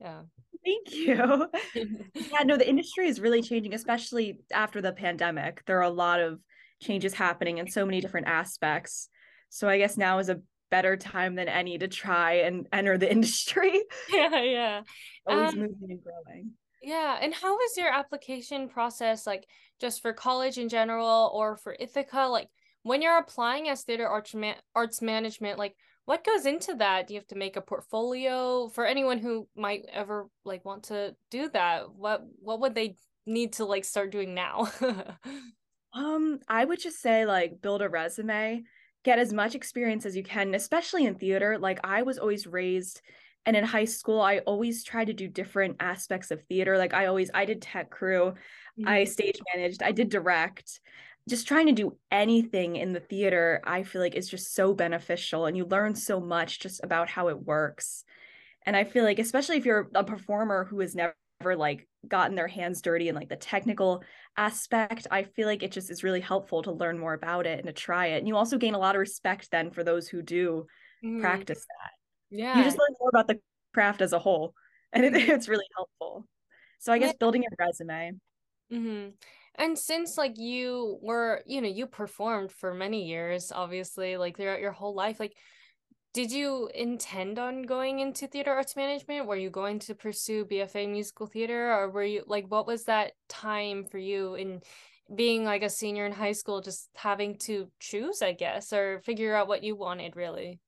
[0.00, 0.22] Yeah
[0.64, 1.46] thank you
[2.14, 6.20] yeah no the industry is really changing especially after the pandemic there are a lot
[6.20, 6.38] of
[6.80, 9.08] changes happening in so many different aspects
[9.48, 10.40] so i guess now is a
[10.72, 13.82] better time than any to try and enter the industry.
[14.10, 14.80] Yeah, yeah.
[15.26, 16.50] Always um, moving and growing.
[16.82, 17.18] Yeah.
[17.20, 19.46] And how was your application process like
[19.80, 22.26] just for college in general or for Ithaca?
[22.26, 22.48] Like
[22.82, 27.06] when you're applying as theater arts, ma- arts management, like what goes into that?
[27.06, 31.14] Do you have to make a portfolio for anyone who might ever like want to
[31.30, 31.94] do that?
[31.94, 34.70] What what would they need to like start doing now?
[35.94, 38.64] um, I would just say like build a resume
[39.04, 41.58] get as much experience as you can, especially in theater.
[41.58, 43.02] Like I was always raised
[43.44, 46.78] and in high school I always tried to do different aspects of theater.
[46.78, 48.34] Like I always I did tech crew,
[48.78, 48.88] mm-hmm.
[48.88, 50.80] I stage managed, I did direct.
[51.28, 55.46] Just trying to do anything in the theater, I feel like is just so beneficial
[55.46, 58.04] and you learn so much just about how it works.
[58.66, 61.14] And I feel like especially if you're a performer who has never
[61.56, 64.02] like gotten their hands dirty in like the technical
[64.36, 67.66] aspect, I feel like it just is really helpful to learn more about it and
[67.66, 68.18] to try it.
[68.18, 70.66] And you also gain a lot of respect then for those who do
[71.04, 71.20] mm-hmm.
[71.20, 72.36] practice that.
[72.36, 72.58] Yeah.
[72.58, 73.40] You just learn more about the
[73.74, 74.54] craft as a whole.
[74.92, 76.26] And it, it's really helpful.
[76.78, 77.18] So I guess yeah.
[77.20, 78.12] building a resume.
[78.72, 79.10] Mm-hmm.
[79.56, 84.60] And since like you were, you know, you performed for many years, obviously, like throughout
[84.60, 85.34] your whole life, like
[86.14, 89.26] did you intend on going into theater arts management?
[89.26, 93.12] Were you going to pursue BFA musical theater or were you like what was that
[93.28, 94.60] time for you in
[95.14, 99.34] being like a senior in high school just having to choose, I guess, or figure
[99.34, 100.60] out what you wanted really?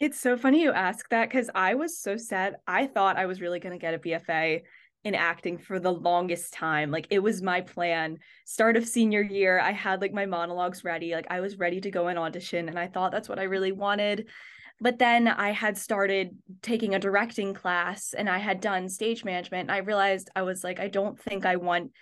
[0.00, 2.56] It's so funny you ask that cuz I was so sad.
[2.66, 4.62] I thought I was really going to get a BFA
[5.04, 6.90] in acting for the longest time.
[6.90, 8.18] Like it was my plan.
[8.44, 11.12] Start of senior year, I had like my monologues ready.
[11.12, 13.72] Like I was ready to go and audition and I thought that's what I really
[13.72, 14.28] wanted.
[14.80, 19.62] But then I had started taking a directing class and I had done stage management.
[19.62, 21.92] And I realized I was like, I don't think I want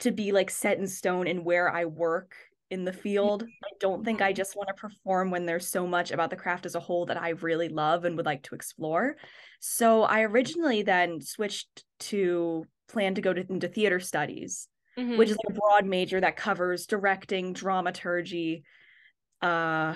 [0.00, 2.34] to be like set in stone in where I work
[2.70, 3.42] in the field.
[3.42, 6.66] I don't think I just want to perform when there's so much about the craft
[6.66, 9.16] as a whole that I really love and would like to explore.
[9.58, 15.16] So I originally then switched to plan to go to, into theater studies, mm-hmm.
[15.16, 18.64] which is a broad major that covers directing, dramaturgy,
[19.42, 19.94] uh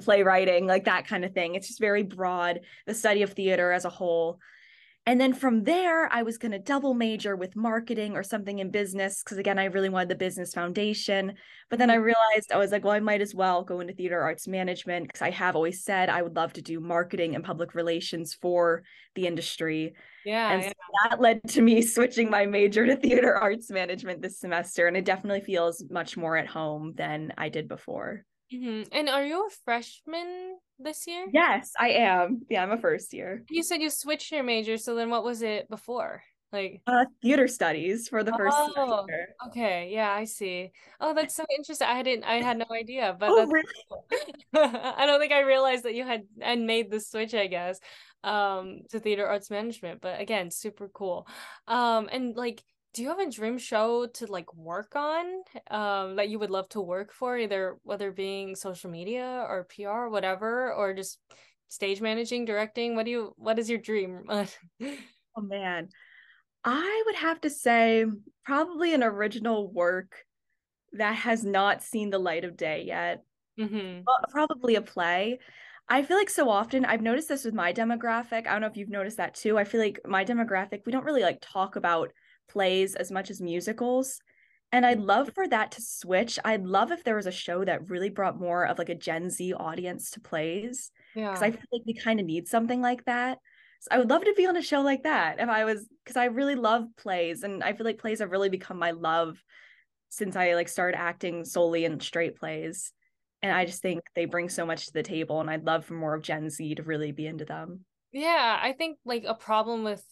[0.00, 1.54] playwriting, like that kind of thing.
[1.54, 4.38] It's just very broad, the study of theater as a whole.
[5.06, 8.70] And then from there, I was going to double major with marketing or something in
[8.70, 11.34] business because, again, I really wanted the business foundation.
[11.68, 12.04] But then I mm-hmm.
[12.04, 15.20] realized I was like, well, I might as well go into theater arts management because
[15.20, 18.82] I have always said I would love to do marketing and public relations for
[19.14, 19.94] the industry.
[20.24, 20.52] Yeah.
[20.52, 20.68] And yeah.
[20.68, 24.86] So that led to me switching my major to theater arts management this semester.
[24.86, 28.24] And it definitely feels much more at home than I did before.
[28.52, 28.82] Mm-hmm.
[28.92, 31.26] And are you a freshman this year?
[31.32, 32.42] Yes, I am.
[32.48, 33.42] Yeah, I'm a first year.
[33.48, 36.22] You said you switched your major, so then what was it before?
[36.52, 39.34] Like uh theater studies for the first oh, semester.
[39.48, 40.70] Okay, yeah, I see.
[41.00, 41.88] Oh, that's so interesting.
[41.88, 43.66] I didn't I had no idea, but oh, really?
[43.88, 44.06] cool.
[44.54, 47.80] I don't think I realized that you had and made the switch, I guess,
[48.22, 50.00] um, to theater arts management.
[50.00, 51.26] But again, super cool.
[51.66, 52.62] Um, and like
[52.94, 55.24] do you have a dream show to like work on
[55.70, 59.88] um that you would love to work for either whether being social media or pr
[59.88, 61.18] or whatever or just
[61.68, 65.88] stage managing directing what do you what is your dream oh man
[66.64, 68.06] i would have to say
[68.44, 70.14] probably an original work
[70.92, 73.24] that has not seen the light of day yet
[73.58, 74.00] mm-hmm.
[74.06, 75.38] well, probably a play
[75.86, 78.46] I feel like so often I've noticed this with my demographic.
[78.46, 79.58] I don't know if you've noticed that too.
[79.58, 82.10] I feel like my demographic, we don't really like talk about
[82.48, 84.20] plays as much as musicals.
[84.72, 86.38] And I'd love for that to switch.
[86.44, 89.30] I'd love if there was a show that really brought more of like a Gen
[89.30, 90.90] Z audience to plays.
[91.14, 91.30] Yeah.
[91.30, 93.38] Because I feel like we kind of need something like that.
[93.82, 96.16] So I would love to be on a show like that if I was because
[96.16, 99.40] I really love plays and I feel like plays have really become my love
[100.08, 102.92] since I like started acting solely in straight plays.
[103.42, 105.94] And I just think they bring so much to the table and I'd love for
[105.94, 107.84] more of Gen Z to really be into them.
[108.10, 110.02] Yeah, I think like a problem with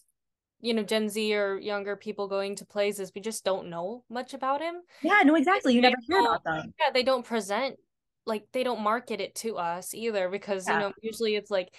[0.63, 4.03] you know gen z or younger people going to plays is we just don't know
[4.09, 4.75] much about him.
[5.01, 5.75] Yeah no exactly.
[5.75, 6.73] You they never hear about them.
[6.79, 7.75] yeah they don't present
[8.25, 10.73] like they don't market it to us either because yeah.
[10.73, 11.75] you know usually it's like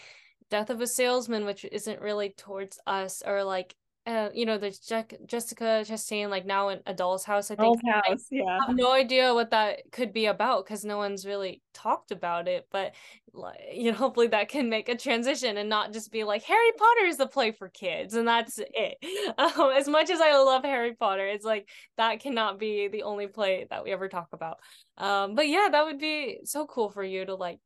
[0.51, 3.75] death of a salesman which isn't really towards us or like
[4.07, 7.51] uh, you know, there's Je- Jessica Chastain, like now in A Doll's House.
[7.51, 8.59] I think House, I yeah.
[8.67, 12.69] have no idea what that could be about because no one's really talked about it.
[12.71, 12.95] But
[13.33, 16.73] like, you know, hopefully that can make a transition and not just be like Harry
[16.77, 18.99] Potter is the play for kids and that's it.
[19.37, 23.27] Um, as much as I love Harry Potter, it's like that cannot be the only
[23.27, 24.59] play that we ever talk about.
[24.99, 27.59] Um, but yeah, that would be so cool for you to like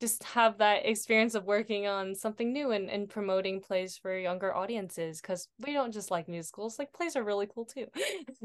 [0.00, 4.54] just have that experience of working on something new and, and promoting plays for younger
[4.54, 7.86] audiences because we don't just like musicals like plays are really cool too.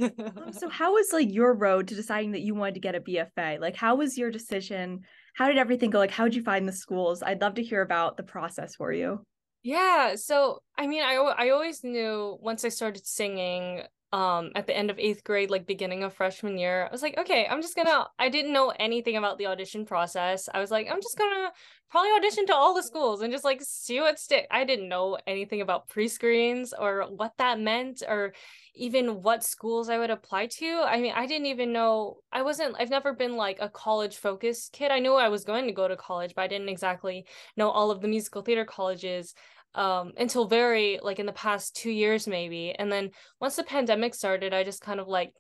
[0.02, 3.00] Um, so how was like your road to deciding that you wanted to get a
[3.00, 5.02] bfa like how was your decision?
[5.36, 6.00] How did everything go?
[6.00, 7.24] Like how did you find the schools?
[7.24, 9.22] I'd love to hear about the process for you.
[9.64, 13.82] Yeah so i mean i, I always knew once i started singing
[14.16, 17.18] um at the end of eighth grade like beginning of freshman year i was like
[17.18, 20.48] okay i'm just gonna i didn't know anything about the audition process.
[20.54, 21.52] I was like i'm just gonna
[21.90, 25.18] probably audition to all the schools and just like see what stick i didn't know
[25.28, 28.34] anything about pre-screens or what that meant or
[28.74, 30.84] even what schools i would apply to.
[30.86, 34.72] I mean i didn't even know i wasn't i've never been like a college focused
[34.72, 34.92] kid.
[34.92, 37.26] I knew i was going to go to college but i didn't exactly
[37.58, 39.36] know all of the musical theater colleges
[39.76, 42.74] um, until very like in the past two years maybe.
[42.74, 45.34] And then once the pandemic started i just kind of like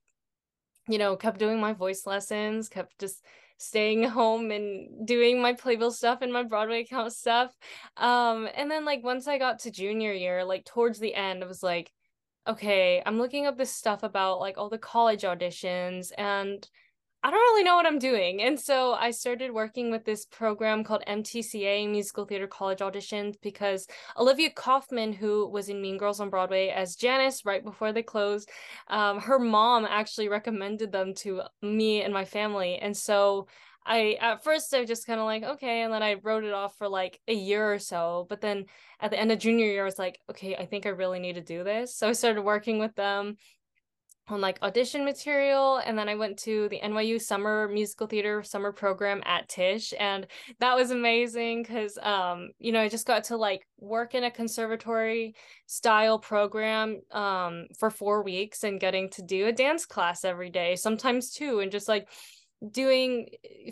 [0.88, 3.24] you know kept doing my voice lessons kept just
[3.58, 7.56] staying home and doing my playbill stuff and my broadway account stuff.
[7.98, 11.48] Um and then like once i got to junior year like towards the end i
[11.48, 11.92] was like
[12.48, 16.68] okay, I'm looking up this stuff about like all the college auditions and
[17.26, 18.44] I don't really know what I'm doing.
[18.44, 23.88] And so I started working with this program called MTCA, Musical Theater College Auditions, because
[24.16, 28.48] Olivia Kaufman, who was in Mean Girls on Broadway as Janice right before they closed,
[28.90, 32.78] um, her mom actually recommended them to me and my family.
[32.78, 33.48] And so
[33.88, 36.76] I at first I just kind of like okay, and then I wrote it off
[36.78, 38.26] for like a year or so.
[38.30, 38.66] But then
[39.00, 41.36] at the end of junior year, I was like, okay, I think I really need
[41.36, 41.96] to do this.
[41.96, 43.38] So I started working with them
[44.28, 48.72] on like audition material and then I went to the NYU summer musical theater summer
[48.72, 50.26] program at Tisch and
[50.60, 54.32] that was amazing cuz um you know I just got to like work in a
[54.32, 55.36] conservatory
[55.68, 60.76] style program um for 4 weeks and getting to do a dance class every day
[60.76, 62.08] sometimes two and just like
[62.72, 63.28] doing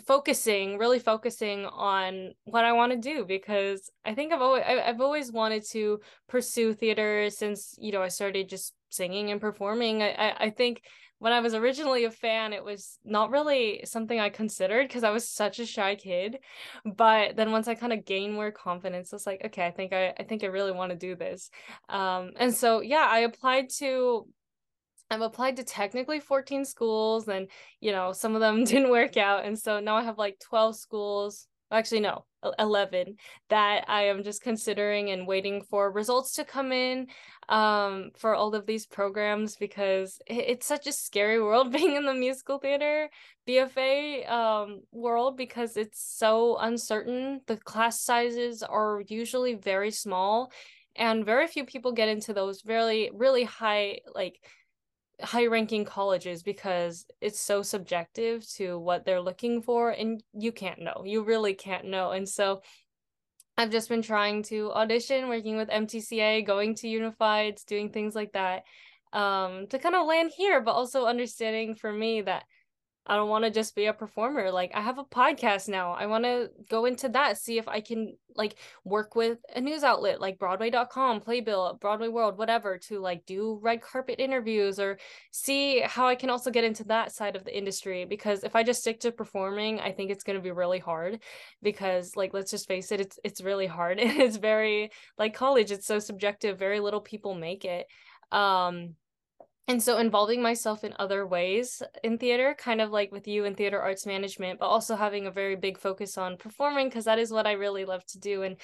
[0.06, 5.00] focusing really focusing on what i want to do because i think i've always i've
[5.00, 5.98] always wanted to
[6.28, 10.02] pursue theater since you know i started just singing and performing.
[10.02, 10.82] I i think
[11.18, 15.10] when i was originally a fan it was not really something i considered because i
[15.10, 16.38] was such a shy kid.
[16.84, 19.92] But then once i kind of gained more confidence i was like okay i think
[19.92, 21.50] i i think i really want to do this.
[21.88, 24.26] Um and so yeah i applied to
[25.10, 27.48] I've applied to technically 14 schools and
[27.80, 29.44] you know some of them didn't work out.
[29.44, 31.46] And so now I have like 12 schools.
[31.70, 32.24] Actually no
[32.58, 33.16] 11
[33.48, 37.06] that I am just considering and waiting for results to come in
[37.48, 42.14] um for all of these programs because it's such a scary world being in the
[42.14, 43.08] musical theater
[43.46, 47.40] BFA um world because it's so uncertain.
[47.46, 50.50] The class sizes are usually very small
[50.96, 54.38] and very few people get into those really really high like
[55.22, 60.80] high ranking colleges because it's so subjective to what they're looking for and you can't
[60.80, 62.10] know you really can't know.
[62.10, 62.62] And so
[63.56, 68.32] i've just been trying to audition working with mtca going to unified doing things like
[68.32, 68.64] that
[69.12, 72.44] um to kind of land here but also understanding for me that
[73.06, 74.50] I don't want to just be a performer.
[74.50, 75.92] Like I have a podcast now.
[75.92, 79.84] I want to go into that, see if I can like work with a news
[79.84, 84.98] outlet like broadway.com, Playbill, Broadway World, whatever to like do red carpet interviews or
[85.32, 88.62] see how I can also get into that side of the industry because if I
[88.62, 91.20] just stick to performing, I think it's going to be really hard
[91.62, 93.98] because like let's just face it, it's it's really hard.
[94.00, 97.86] it's very like college, it's so subjective, very little people make it.
[98.32, 98.94] Um
[99.66, 103.54] and so involving myself in other ways in theater kind of like with you in
[103.54, 107.30] theater arts management but also having a very big focus on performing because that is
[107.32, 108.56] what i really love to do and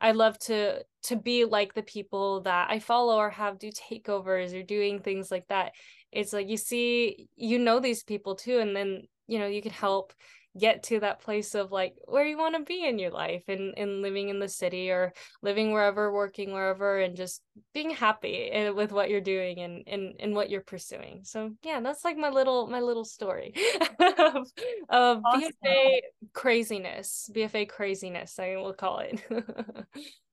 [0.00, 4.58] i love to to be like the people that i follow or have do takeovers
[4.58, 5.72] or doing things like that.
[6.10, 9.72] It's like you see you know these people too and then you know you can
[9.72, 10.12] help
[10.58, 13.74] get to that place of like where you want to be in your life and
[13.76, 17.42] and living in the city or living wherever working wherever and just
[17.72, 21.20] being happy eh, with what you're doing and and, and what you're pursuing.
[21.24, 23.54] So yeah that's like my little my little story
[23.90, 24.46] of,
[24.88, 25.52] of awesome.
[25.64, 25.98] bfa
[26.32, 29.22] craziness bfa craziness i will call it.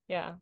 [0.08, 0.34] Yeah.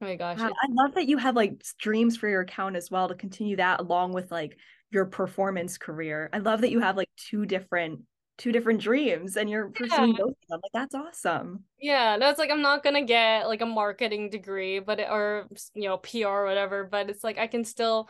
[0.00, 2.90] Oh my gosh wow, i love that you have like streams for your account as
[2.90, 4.58] well to continue that along with like
[4.92, 6.28] your performance career.
[6.32, 8.02] I love that you have like two different
[8.38, 10.18] two different dreams and you're pursuing yeah.
[10.18, 10.60] both of them.
[10.62, 11.64] Like that's awesome.
[11.80, 15.48] Yeah, no, it's like I'm not gonna get like a marketing degree, but it, or
[15.74, 18.08] you know PR or whatever, but it's like I can still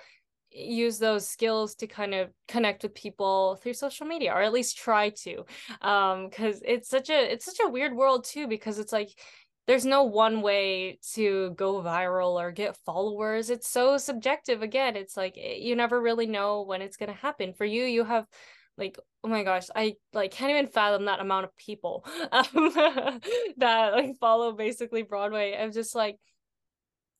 [0.55, 4.77] use those skills to kind of connect with people through social media or at least
[4.77, 5.45] try to
[5.81, 9.09] um because it's such a it's such a weird world too because it's like
[9.67, 15.17] there's no one way to go viral or get followers it's so subjective again it's
[15.17, 18.27] like you never really know when it's going to happen for you you have
[18.77, 22.73] like oh my gosh i like can't even fathom that amount of people um,
[23.57, 25.57] that like follow basically broadway.
[25.59, 26.19] I'm just like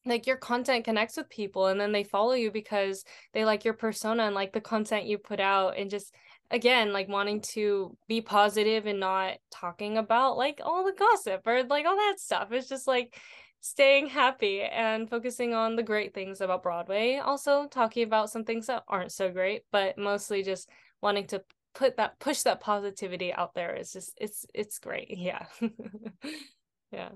[0.05, 3.75] like your content connects with people and then they follow you because they like your
[3.75, 6.13] persona and like the content you put out and just
[6.51, 11.63] again like wanting to be positive and not talking about like all the gossip or
[11.65, 12.51] like all that stuff.
[12.51, 13.17] It's just like
[13.61, 17.21] staying happy and focusing on the great things about broadway.
[17.25, 20.69] Also talking about some things that aren't so great but mostly just
[21.01, 21.43] wanting to
[21.75, 25.47] put that push that positivity out there is just it's it's great yeah
[26.93, 27.09] yeah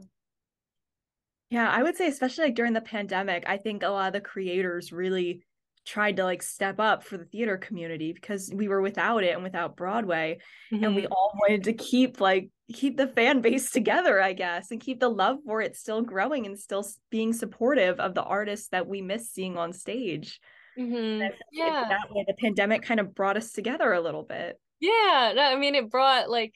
[1.51, 4.21] yeah i would say especially like during the pandemic i think a lot of the
[4.21, 5.43] creators really
[5.85, 9.43] tried to like step up for the theater community because we were without it and
[9.43, 10.37] without broadway
[10.73, 10.83] mm-hmm.
[10.83, 11.13] and we mm-hmm.
[11.13, 15.09] all wanted to keep like keep the fan base together i guess and keep the
[15.09, 19.31] love for it still growing and still being supportive of the artists that we miss
[19.31, 20.41] seeing on stage
[20.79, 21.29] Mm-hmm.
[21.53, 21.85] Yeah.
[21.89, 24.61] That way, the pandemic kind of brought us together a little bit.
[24.81, 25.33] Yeah.
[25.35, 26.53] No, I mean, it brought like,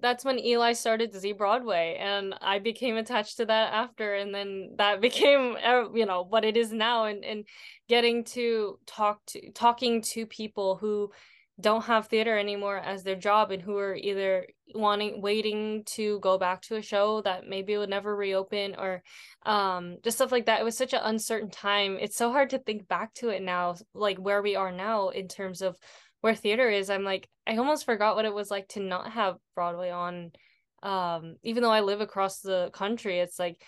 [0.00, 4.74] that's when Eli started Z Broadway, and I became attached to that after, and then
[4.78, 7.44] that became uh, you know what it is now, and and
[7.88, 11.10] getting to talk to talking to people who
[11.60, 16.38] don't have theater anymore as their job and who are either wanting waiting to go
[16.38, 19.02] back to a show that maybe would never reopen or
[19.44, 20.60] um just stuff like that.
[20.60, 21.98] It was such an uncertain time.
[22.00, 25.28] It's so hard to think back to it now like where we are now in
[25.28, 25.76] terms of
[26.22, 26.88] where theater is.
[26.90, 30.30] I'm like i almost forgot what it was like to not have broadway on
[30.84, 33.18] um even though i live across the country.
[33.18, 33.62] It's like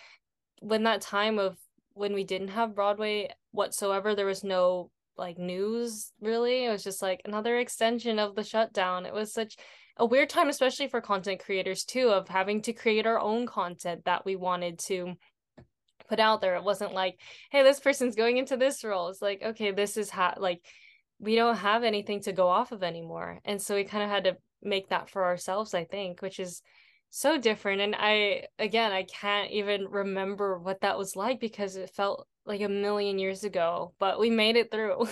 [0.60, 1.58] when that time of
[1.92, 6.64] when we didn't have broadway whatsoever there was no like news really.
[6.64, 9.06] It was just like another extension of the shutdown.
[9.06, 9.56] It was such
[9.96, 14.04] a weird time especially for content creators too of having to create our own content
[14.06, 15.14] that we wanted to
[16.08, 16.56] put out there.
[16.56, 19.08] It wasn't like hey this person's going into this role.
[19.08, 20.60] It's like okay this is how like
[21.20, 23.40] we don't have anything to go off of anymore.
[23.44, 26.62] And so we kind of had to make that for ourselves i think which is
[27.16, 31.90] so different and i again i can't even remember what that was like because it
[31.90, 35.08] felt like a million years ago, but we made it through.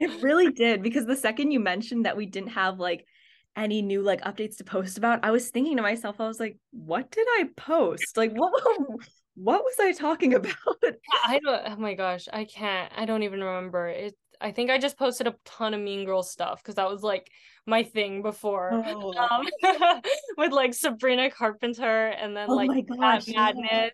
[0.00, 3.06] it really did because the second you mentioned that we didn't have like
[3.56, 6.56] any new like updates to post about, I was thinking to myself, I was like,
[6.70, 8.16] what did I post?
[8.16, 8.52] Like what
[9.34, 10.54] what was I talking about?
[11.26, 12.92] I don't oh my gosh, I can't.
[12.96, 13.88] I don't even remember.
[13.88, 17.02] It I think I just posted a ton of Mean Girl stuff because that was
[17.02, 17.30] like
[17.66, 18.70] my thing before.
[18.86, 19.14] Oh.
[19.14, 19.48] Um,
[20.36, 23.70] with like Sabrina Carpenter and then oh like gosh, Madness.
[23.70, 23.88] Yeah.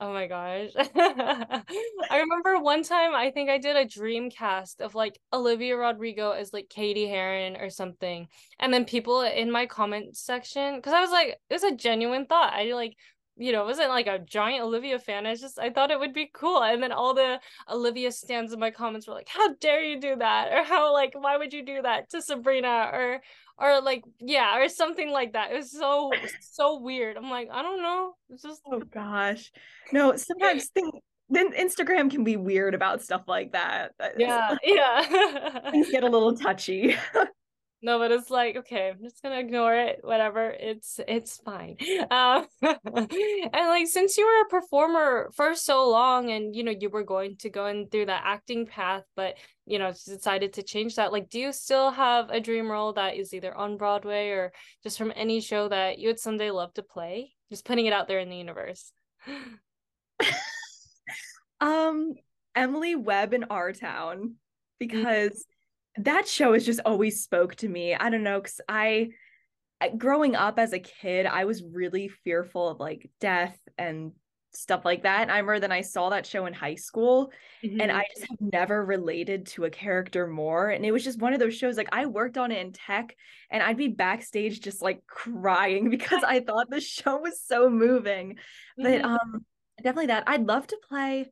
[0.00, 0.70] Oh my gosh.
[0.76, 6.32] I remember one time I think I did a dream cast of like Olivia Rodrigo
[6.32, 8.26] as like Cady Heron or something.
[8.58, 12.26] And then people in my comment section, because I was like, it was a genuine
[12.26, 12.52] thought.
[12.52, 12.96] I like,
[13.36, 15.26] you know, wasn't like a giant Olivia fan.
[15.26, 16.62] I just I thought it would be cool.
[16.62, 20.16] And then all the Olivia stands in my comments were like, How dare you do
[20.16, 20.52] that?
[20.52, 22.90] Or how like why would you do that to Sabrina?
[22.92, 23.20] Or
[23.58, 26.10] or like yeah or something like that it was so
[26.40, 29.52] so weird i'm like i don't know it's just oh gosh
[29.92, 30.92] no sometimes things
[31.30, 36.36] then instagram can be weird about stuff like that yeah yeah things get a little
[36.36, 36.96] touchy
[37.82, 41.76] no but it's like okay i'm just gonna ignore it whatever it's it's fine.
[42.10, 46.88] Um and like since you were a performer for so long and you know you
[46.88, 50.96] were going to go in through that acting path but you know decided to change
[50.96, 54.52] that like do you still have a dream role that is either on broadway or
[54.82, 57.32] just from any show that you would someday love to play?
[57.50, 58.92] Just putting it out there in the universe.
[61.60, 62.14] Um
[62.56, 64.32] emily webb in our town mm-hmm.
[64.78, 65.44] because
[65.96, 67.94] that show has just always spoke to me.
[67.94, 69.10] I don't know cuz I
[69.98, 74.12] growing up as a kid, I was really fearful of like death and
[74.54, 75.22] stuff like that.
[75.22, 77.32] And I remember then I saw that show in high school
[77.64, 77.80] mm-hmm.
[77.80, 80.68] and I just have never related to a character more.
[80.68, 83.16] And it was just one of those shows like I worked on it in tech
[83.50, 88.36] and I'd be backstage just like crying because I thought the show was so moving.
[88.78, 88.82] Mm-hmm.
[88.82, 89.46] But um
[89.78, 90.24] definitely that.
[90.26, 91.30] I'd love to play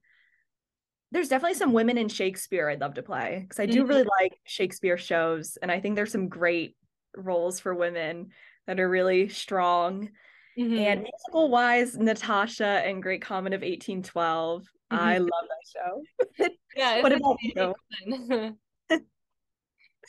[1.12, 3.88] there's definitely some women in Shakespeare I'd love to play because I do mm-hmm.
[3.88, 6.76] really like Shakespeare shows, and I think there's some great
[7.16, 8.28] roles for women
[8.66, 10.10] that are really strong.
[10.58, 10.78] Mm-hmm.
[10.78, 14.62] And musical wise, Natasha and Great Comet of 1812.
[14.62, 14.96] Mm-hmm.
[14.96, 16.48] I love that show.
[16.76, 17.02] Yeah.
[17.02, 17.74] what about you?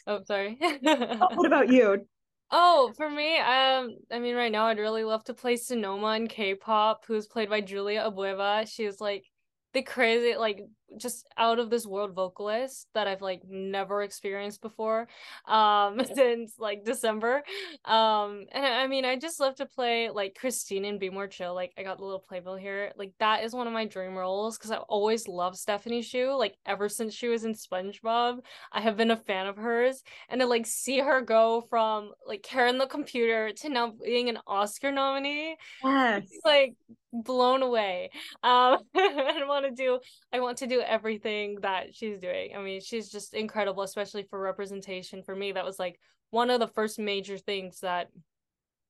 [0.07, 0.59] oh, sorry.
[0.61, 2.05] oh, what about you?
[2.53, 6.27] Oh, for me, um, I mean, right now I'd really love to play Sonoma in
[6.27, 8.69] K-pop, who's played by Julia Abueva.
[8.69, 9.23] She's like
[9.71, 10.59] the crazy like
[10.97, 15.07] just out of this world vocalist that I've like never experienced before
[15.47, 17.43] um since like December.
[17.85, 21.27] Um and I, I mean I just love to play like Christine and Be More
[21.27, 22.91] Chill like I got the little playbill here.
[22.97, 26.55] Like that is one of my dream roles because I always loved Stephanie Hsu like
[26.65, 28.39] ever since she was in SpongeBob
[28.71, 30.03] I have been a fan of hers.
[30.29, 34.39] And to like see her go from like Karen the computer to now being an
[34.47, 36.23] Oscar nominee yes.
[36.43, 36.75] like
[37.13, 38.09] blown away.
[38.43, 39.99] Um I want to do
[40.33, 42.55] I want to do everything that she's doing.
[42.55, 45.23] I mean, she's just incredible, especially for representation.
[45.23, 48.09] For me, that was like one of the first major things that,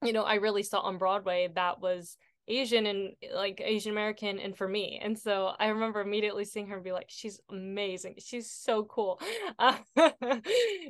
[0.03, 2.17] you know, I really saw on Broadway that was
[2.47, 4.99] Asian and like Asian American and for me.
[5.01, 8.15] And so I remember immediately seeing her and be like, she's amazing.
[8.19, 9.19] She's so cool.
[9.59, 9.77] Uh,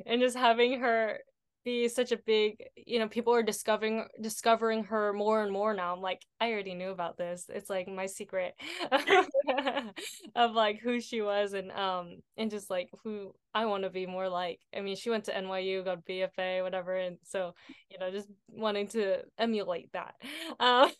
[0.06, 1.18] and just having her
[1.64, 5.94] be such a big you know people are discovering discovering her more and more now.
[5.94, 7.46] I'm like i already knew about this.
[7.48, 8.54] It's like my secret
[10.36, 14.06] of like who she was and um and just like who i want to be
[14.06, 14.60] more like.
[14.76, 17.54] I mean she went to nyu got bfa whatever and so
[17.90, 20.14] you know just wanting to emulate that.
[20.60, 20.90] Um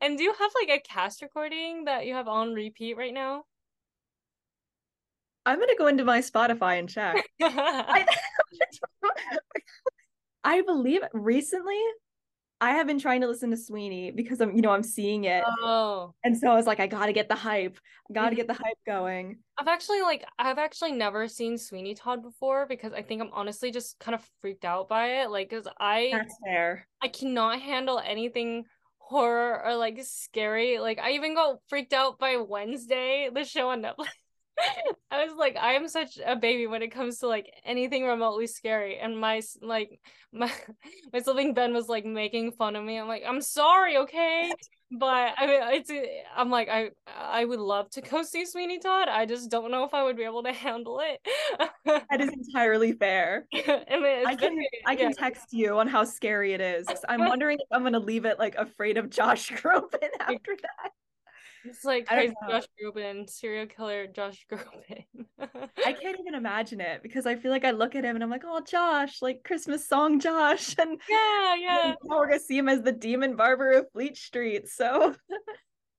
[0.00, 3.44] and do you have like a cast recording that you have on repeat right now
[5.46, 7.16] I'm gonna go into my Spotify and check.
[7.42, 8.06] I,
[10.44, 11.80] I believe recently
[12.62, 15.42] I have been trying to listen to Sweeney because I'm, you know, I'm seeing it.
[15.62, 16.12] Oh.
[16.24, 17.78] And so I was like, I gotta get the hype.
[18.10, 19.38] I gotta get the hype going.
[19.58, 23.70] I've actually like I've actually never seen Sweeney Todd before because I think I'm honestly
[23.70, 25.30] just kind of freaked out by it.
[25.30, 26.86] Like, cause I That's fair.
[27.02, 28.64] I cannot handle anything
[28.98, 30.78] horror or like scary.
[30.78, 34.08] Like I even got freaked out by Wednesday, the show on Netflix.
[35.10, 38.46] I was like, I am such a baby when it comes to like anything remotely
[38.46, 38.98] scary.
[38.98, 40.00] And my like
[40.32, 40.50] my
[41.12, 42.98] my sibling Ben was like making fun of me.
[42.98, 44.52] I'm like, I'm sorry, okay?
[44.92, 46.04] But I mean, it's eh,
[46.36, 49.08] I'm like I I would love to go see Sweeney Todd.
[49.08, 51.20] I just don't know if I would be able to handle it.
[51.84, 53.46] That is entirely fair.
[53.54, 55.16] I mean, I can I can yeah.
[55.16, 56.86] text you on how scary it is.
[57.08, 60.90] I'm wondering if I'm gonna leave it like afraid of Josh Groban after that.
[61.64, 62.34] It's like crazy.
[62.48, 65.04] Josh Groban, serial killer Josh Groban.
[65.38, 68.30] I can't even imagine it because I feel like I look at him and I'm
[68.30, 70.74] like, oh Josh, like Christmas song Josh.
[70.80, 71.94] And yeah, yeah.
[72.02, 74.68] we're gonna see him as the demon barber of Fleet Street.
[74.68, 75.14] So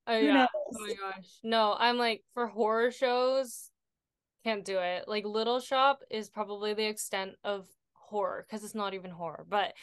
[0.06, 0.46] Oh yeah.
[0.54, 1.28] Oh my gosh.
[1.44, 3.70] No, I'm like for horror shows,
[4.44, 5.06] can't do it.
[5.06, 9.46] Like Little Shop is probably the extent of horror because it's not even horror.
[9.48, 9.74] But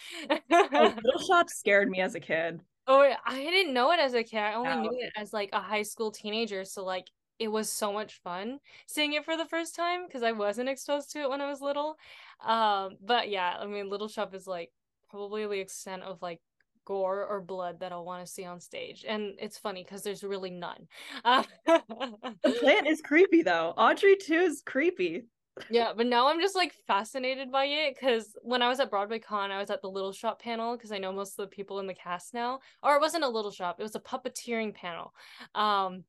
[0.51, 2.59] Oh, Little Shop scared me as a kid.
[2.91, 4.39] Oh, I didn't know it as a kid.
[4.39, 4.81] I only No.
[4.81, 6.65] knew it as like a high school teenager.
[6.65, 7.05] So like
[7.37, 11.11] it was so much fun seeing it for the first time because I wasn't exposed
[11.11, 11.97] to it when I was little.
[12.41, 14.71] Um, but yeah, I mean, Little Shop is like
[15.09, 16.41] probably the extent of like
[16.85, 19.05] gore or blood that I'll want to see on stage.
[19.07, 20.87] And it's funny because there's really none.
[21.23, 21.43] Uh,
[22.43, 23.73] The plant is creepy though.
[23.77, 25.27] Audrey II is creepy.
[25.69, 29.19] Yeah, but now I'm just like fascinated by it because when I was at Broadway
[29.19, 31.79] Con, I was at the Little Shop panel because I know most of the people
[31.79, 32.59] in the cast now.
[32.83, 35.13] Or it wasn't a Little Shop, it was a puppeteering panel.
[35.55, 36.03] Um,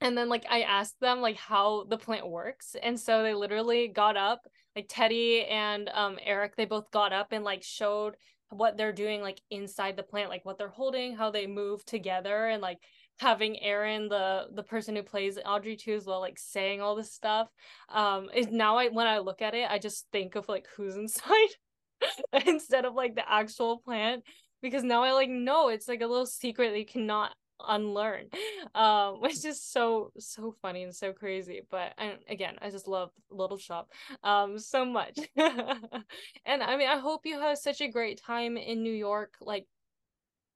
[0.00, 3.88] and then like I asked them like how the plant works, and so they literally
[3.88, 4.46] got up,
[4.76, 8.16] like Teddy and um Eric, they both got up and like showed
[8.50, 12.46] what they're doing like inside the plant, like what they're holding, how they move together,
[12.46, 12.78] and like
[13.18, 17.12] having Aaron, the the person who plays Audrey II as well, like saying all this
[17.12, 17.48] stuff.
[17.88, 20.96] Um, is now I when I look at it, I just think of like who's
[21.04, 21.48] inside
[22.46, 24.24] instead of like the actual plant
[24.62, 27.32] because now I like know it's like a little secret that you cannot
[27.66, 28.26] unlearn
[28.76, 33.10] um which is so so funny and so crazy but I, again i just love
[33.30, 33.90] little shop
[34.22, 38.82] um so much and i mean i hope you have such a great time in
[38.82, 39.66] new york like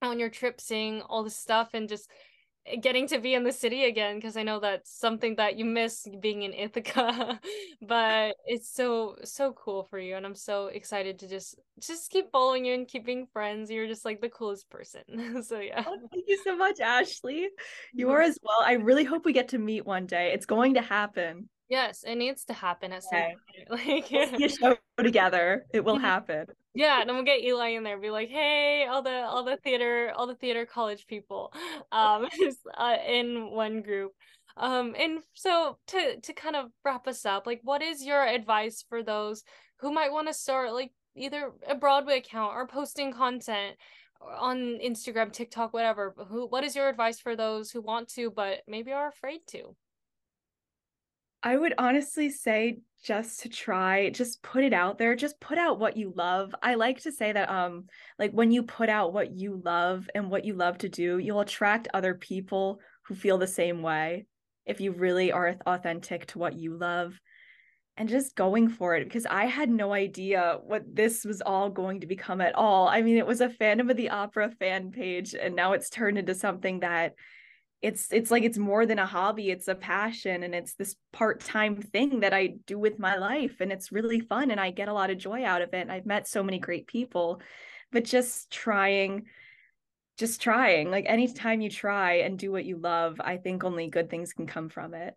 [0.00, 2.08] on your trip seeing all this stuff and just
[2.80, 6.06] getting to be in the city again because I know that's something that you miss
[6.20, 7.40] being in Ithaca
[7.82, 12.30] but it's so so cool for you and I'm so excited to just just keep
[12.30, 15.98] following you and keep being friends you're just like the coolest person so yeah Oh,
[16.12, 17.48] thank you so much, Ashley.
[17.92, 18.30] You are mm-hmm.
[18.30, 18.58] as well.
[18.64, 20.32] I really hope we get to meet one day.
[20.32, 21.48] It's going to happen.
[21.72, 23.34] Yes it needs to happen at some Okay.
[23.68, 25.64] point like We'll show together.
[25.72, 26.46] It will happen.
[26.74, 29.58] Yeah, and then we'll get Eli in there, be like, "Hey, all the all the
[29.58, 31.52] theater, all the theater college people,
[31.92, 32.28] um,
[32.78, 34.12] uh, in one group."
[34.56, 38.84] Um, and so to to kind of wrap us up, like, what is your advice
[38.88, 39.44] for those
[39.80, 43.76] who might want to start like either a Broadway account or posting content
[44.20, 46.14] on Instagram, TikTok, whatever?
[46.28, 49.76] Who, what is your advice for those who want to but maybe are afraid to?
[51.42, 55.80] I would honestly say just to try, just put it out there, just put out
[55.80, 56.54] what you love.
[56.62, 57.86] I like to say that um
[58.18, 61.40] like when you put out what you love and what you love to do, you'll
[61.40, 64.26] attract other people who feel the same way
[64.66, 67.18] if you really are authentic to what you love
[67.96, 72.00] and just going for it because I had no idea what this was all going
[72.00, 72.88] to become at all.
[72.88, 76.18] I mean, it was a Phantom of the Opera fan page and now it's turned
[76.18, 77.14] into something that
[77.82, 81.76] it's it's like it's more than a hobby it's a passion and it's this part-time
[81.76, 84.92] thing that i do with my life and it's really fun and i get a
[84.92, 87.40] lot of joy out of it and i've met so many great people
[87.90, 89.24] but just trying
[90.16, 94.08] just trying like anytime you try and do what you love i think only good
[94.08, 95.16] things can come from it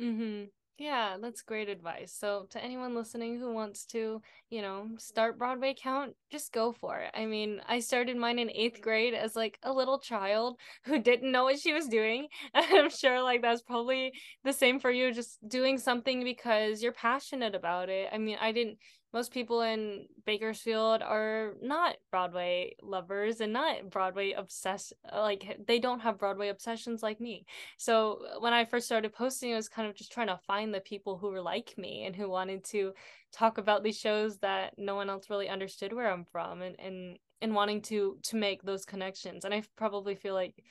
[0.00, 0.44] Mm-hmm.
[0.78, 2.12] Yeah, that's great advice.
[2.12, 4.20] So, to anyone listening who wants to,
[4.50, 7.10] you know, start Broadway count, just go for it.
[7.14, 11.32] I mean, I started mine in eighth grade as like a little child who didn't
[11.32, 12.26] know what she was doing.
[12.54, 14.12] And I'm sure like that's probably
[14.44, 18.10] the same for you, just doing something because you're passionate about it.
[18.12, 18.76] I mean, I didn't,
[19.16, 24.92] most people in Bakersfield are not Broadway lovers and not Broadway obsessed.
[25.10, 27.46] Like, they don't have Broadway obsessions like me.
[27.78, 30.80] So when I first started posting, I was kind of just trying to find the
[30.80, 32.92] people who were like me and who wanted to
[33.32, 37.18] talk about these shows that no one else really understood where I'm from and and
[37.40, 39.46] and wanting to to make those connections.
[39.46, 40.62] And I probably feel like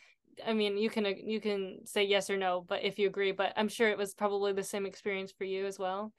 [0.45, 3.53] I mean, you can you can say yes or no, but if you agree, but
[3.57, 6.13] I'm sure it was probably the same experience for you as well.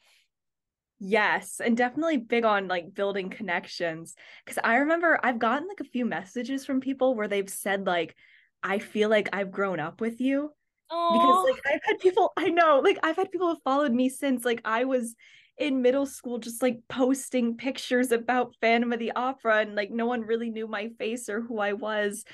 [0.98, 4.14] Yes, and definitely big on like building connections.
[4.46, 8.16] Cause I remember I've gotten like a few messages from people where they've said, like,
[8.62, 10.52] I feel like I've grown up with you.
[10.90, 14.08] Oh, Because like I've had people, I know, like I've had people have followed me
[14.08, 15.14] since like I was
[15.58, 20.06] in middle school, just like posting pictures about Phantom of the Opera, and like no
[20.06, 22.24] one really knew my face or who I was.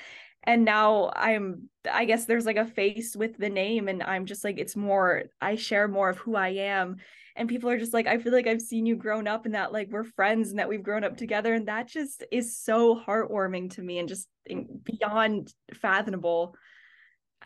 [0.45, 4.43] And now I'm, I guess there's like a face with the name, and I'm just
[4.43, 6.97] like, it's more, I share more of who I am.
[7.35, 9.73] And people are just like i feel like i've seen you grown up and that
[9.73, 11.55] like we're friends and that we've grown up together.
[11.55, 14.27] And that just is so heartwarming to me and just
[14.83, 16.55] beyond fathomable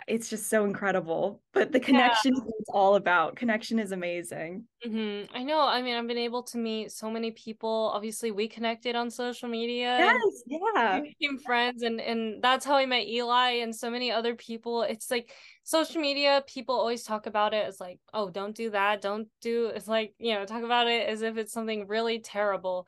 [0.08, 2.42] it's just so incredible but the connection yeah.
[2.42, 5.26] is all about connection is amazing mm-hmm.
[5.36, 8.96] i know i mean i've been able to meet so many people obviously we connected
[8.96, 13.76] on social media yes yeah became friends and and that's how i met eli and
[13.76, 15.32] so many other people it's like
[15.64, 19.68] social media people always talk about it as like oh don't do that don't do
[19.68, 22.88] it's like you know talk about it as if it's something really terrible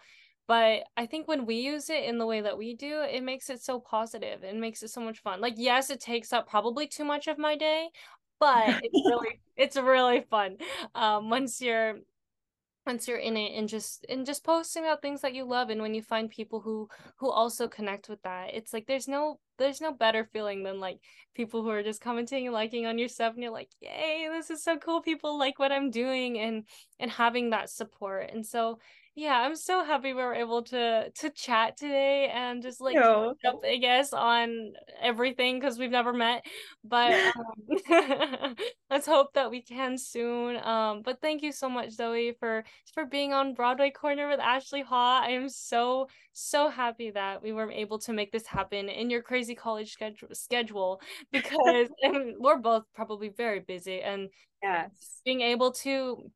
[0.50, 3.52] but i think when we use it in the way that we do it makes
[3.52, 5.40] it so positive and makes it so much fun.
[5.40, 7.90] Like yes it takes up probably too much of my day
[8.40, 10.58] but it's really it's really fun.
[10.96, 12.00] Um once you're
[12.86, 15.82] once you're in it and just and just posting about things that you love and
[15.82, 19.82] when you find people who who also connect with that it's like there's no there's
[19.82, 20.98] no better feeling than like
[21.36, 24.50] people who are just commenting and liking on your stuff and you're like yay this
[24.50, 25.02] is so cool.
[25.02, 26.64] People like what i'm doing and
[27.00, 28.32] and having that support.
[28.34, 28.80] And so
[29.16, 32.96] yeah i'm so happy we were able to to chat today and just like
[33.46, 36.46] up i guess on everything because we've never met
[36.84, 37.12] but
[37.92, 38.56] um,
[38.90, 43.06] let's hope that we can soon um but thank you so much zoe for for
[43.06, 45.22] being on broadway corner with Ashley Ha.
[45.26, 49.22] I am so so happy that we were able to make this happen in your
[49.22, 51.02] crazy college schedule schedule
[51.32, 51.88] because
[52.40, 54.30] we're both probably very busy and
[54.64, 55.22] yes.
[55.26, 56.32] being able to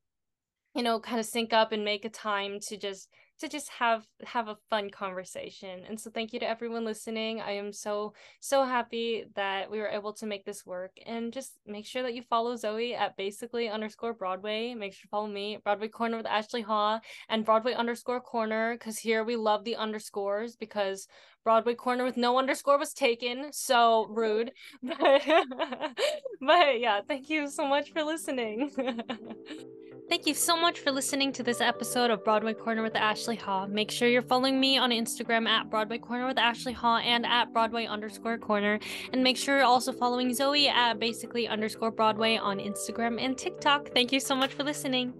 [0.75, 3.09] you know kind of sync up and make a time to just
[3.39, 5.81] to just have have a fun conversation.
[5.87, 7.41] And so thank you to everyone listening.
[7.41, 10.91] I am so so happy that we were able to make this work.
[11.05, 14.73] And just make sure that you follow zoe at basically underscore broadway.
[14.73, 18.97] Make sure to follow me broadway corner with Ashley Ha and broadway underscore corner because
[18.97, 21.07] here we love the underscores because
[21.43, 23.51] broadway corner with no underscore was taken.
[23.51, 24.51] So rude.
[24.83, 25.23] But
[26.41, 28.71] but yeah thank you so much for listening
[30.13, 33.65] Thank you so much for listening to this episode of Broadway Corner with Ashley Ha.
[33.65, 37.51] Make sure you're following me on Instagram at Broadway Corner with Ashley Ha and at
[37.51, 38.77] Broadway underscore corner.
[39.11, 43.89] And make sure you're also following Zoe at basically underscore Broadway on Instagram and TikTok.
[43.95, 45.15] Thank you so much for listening.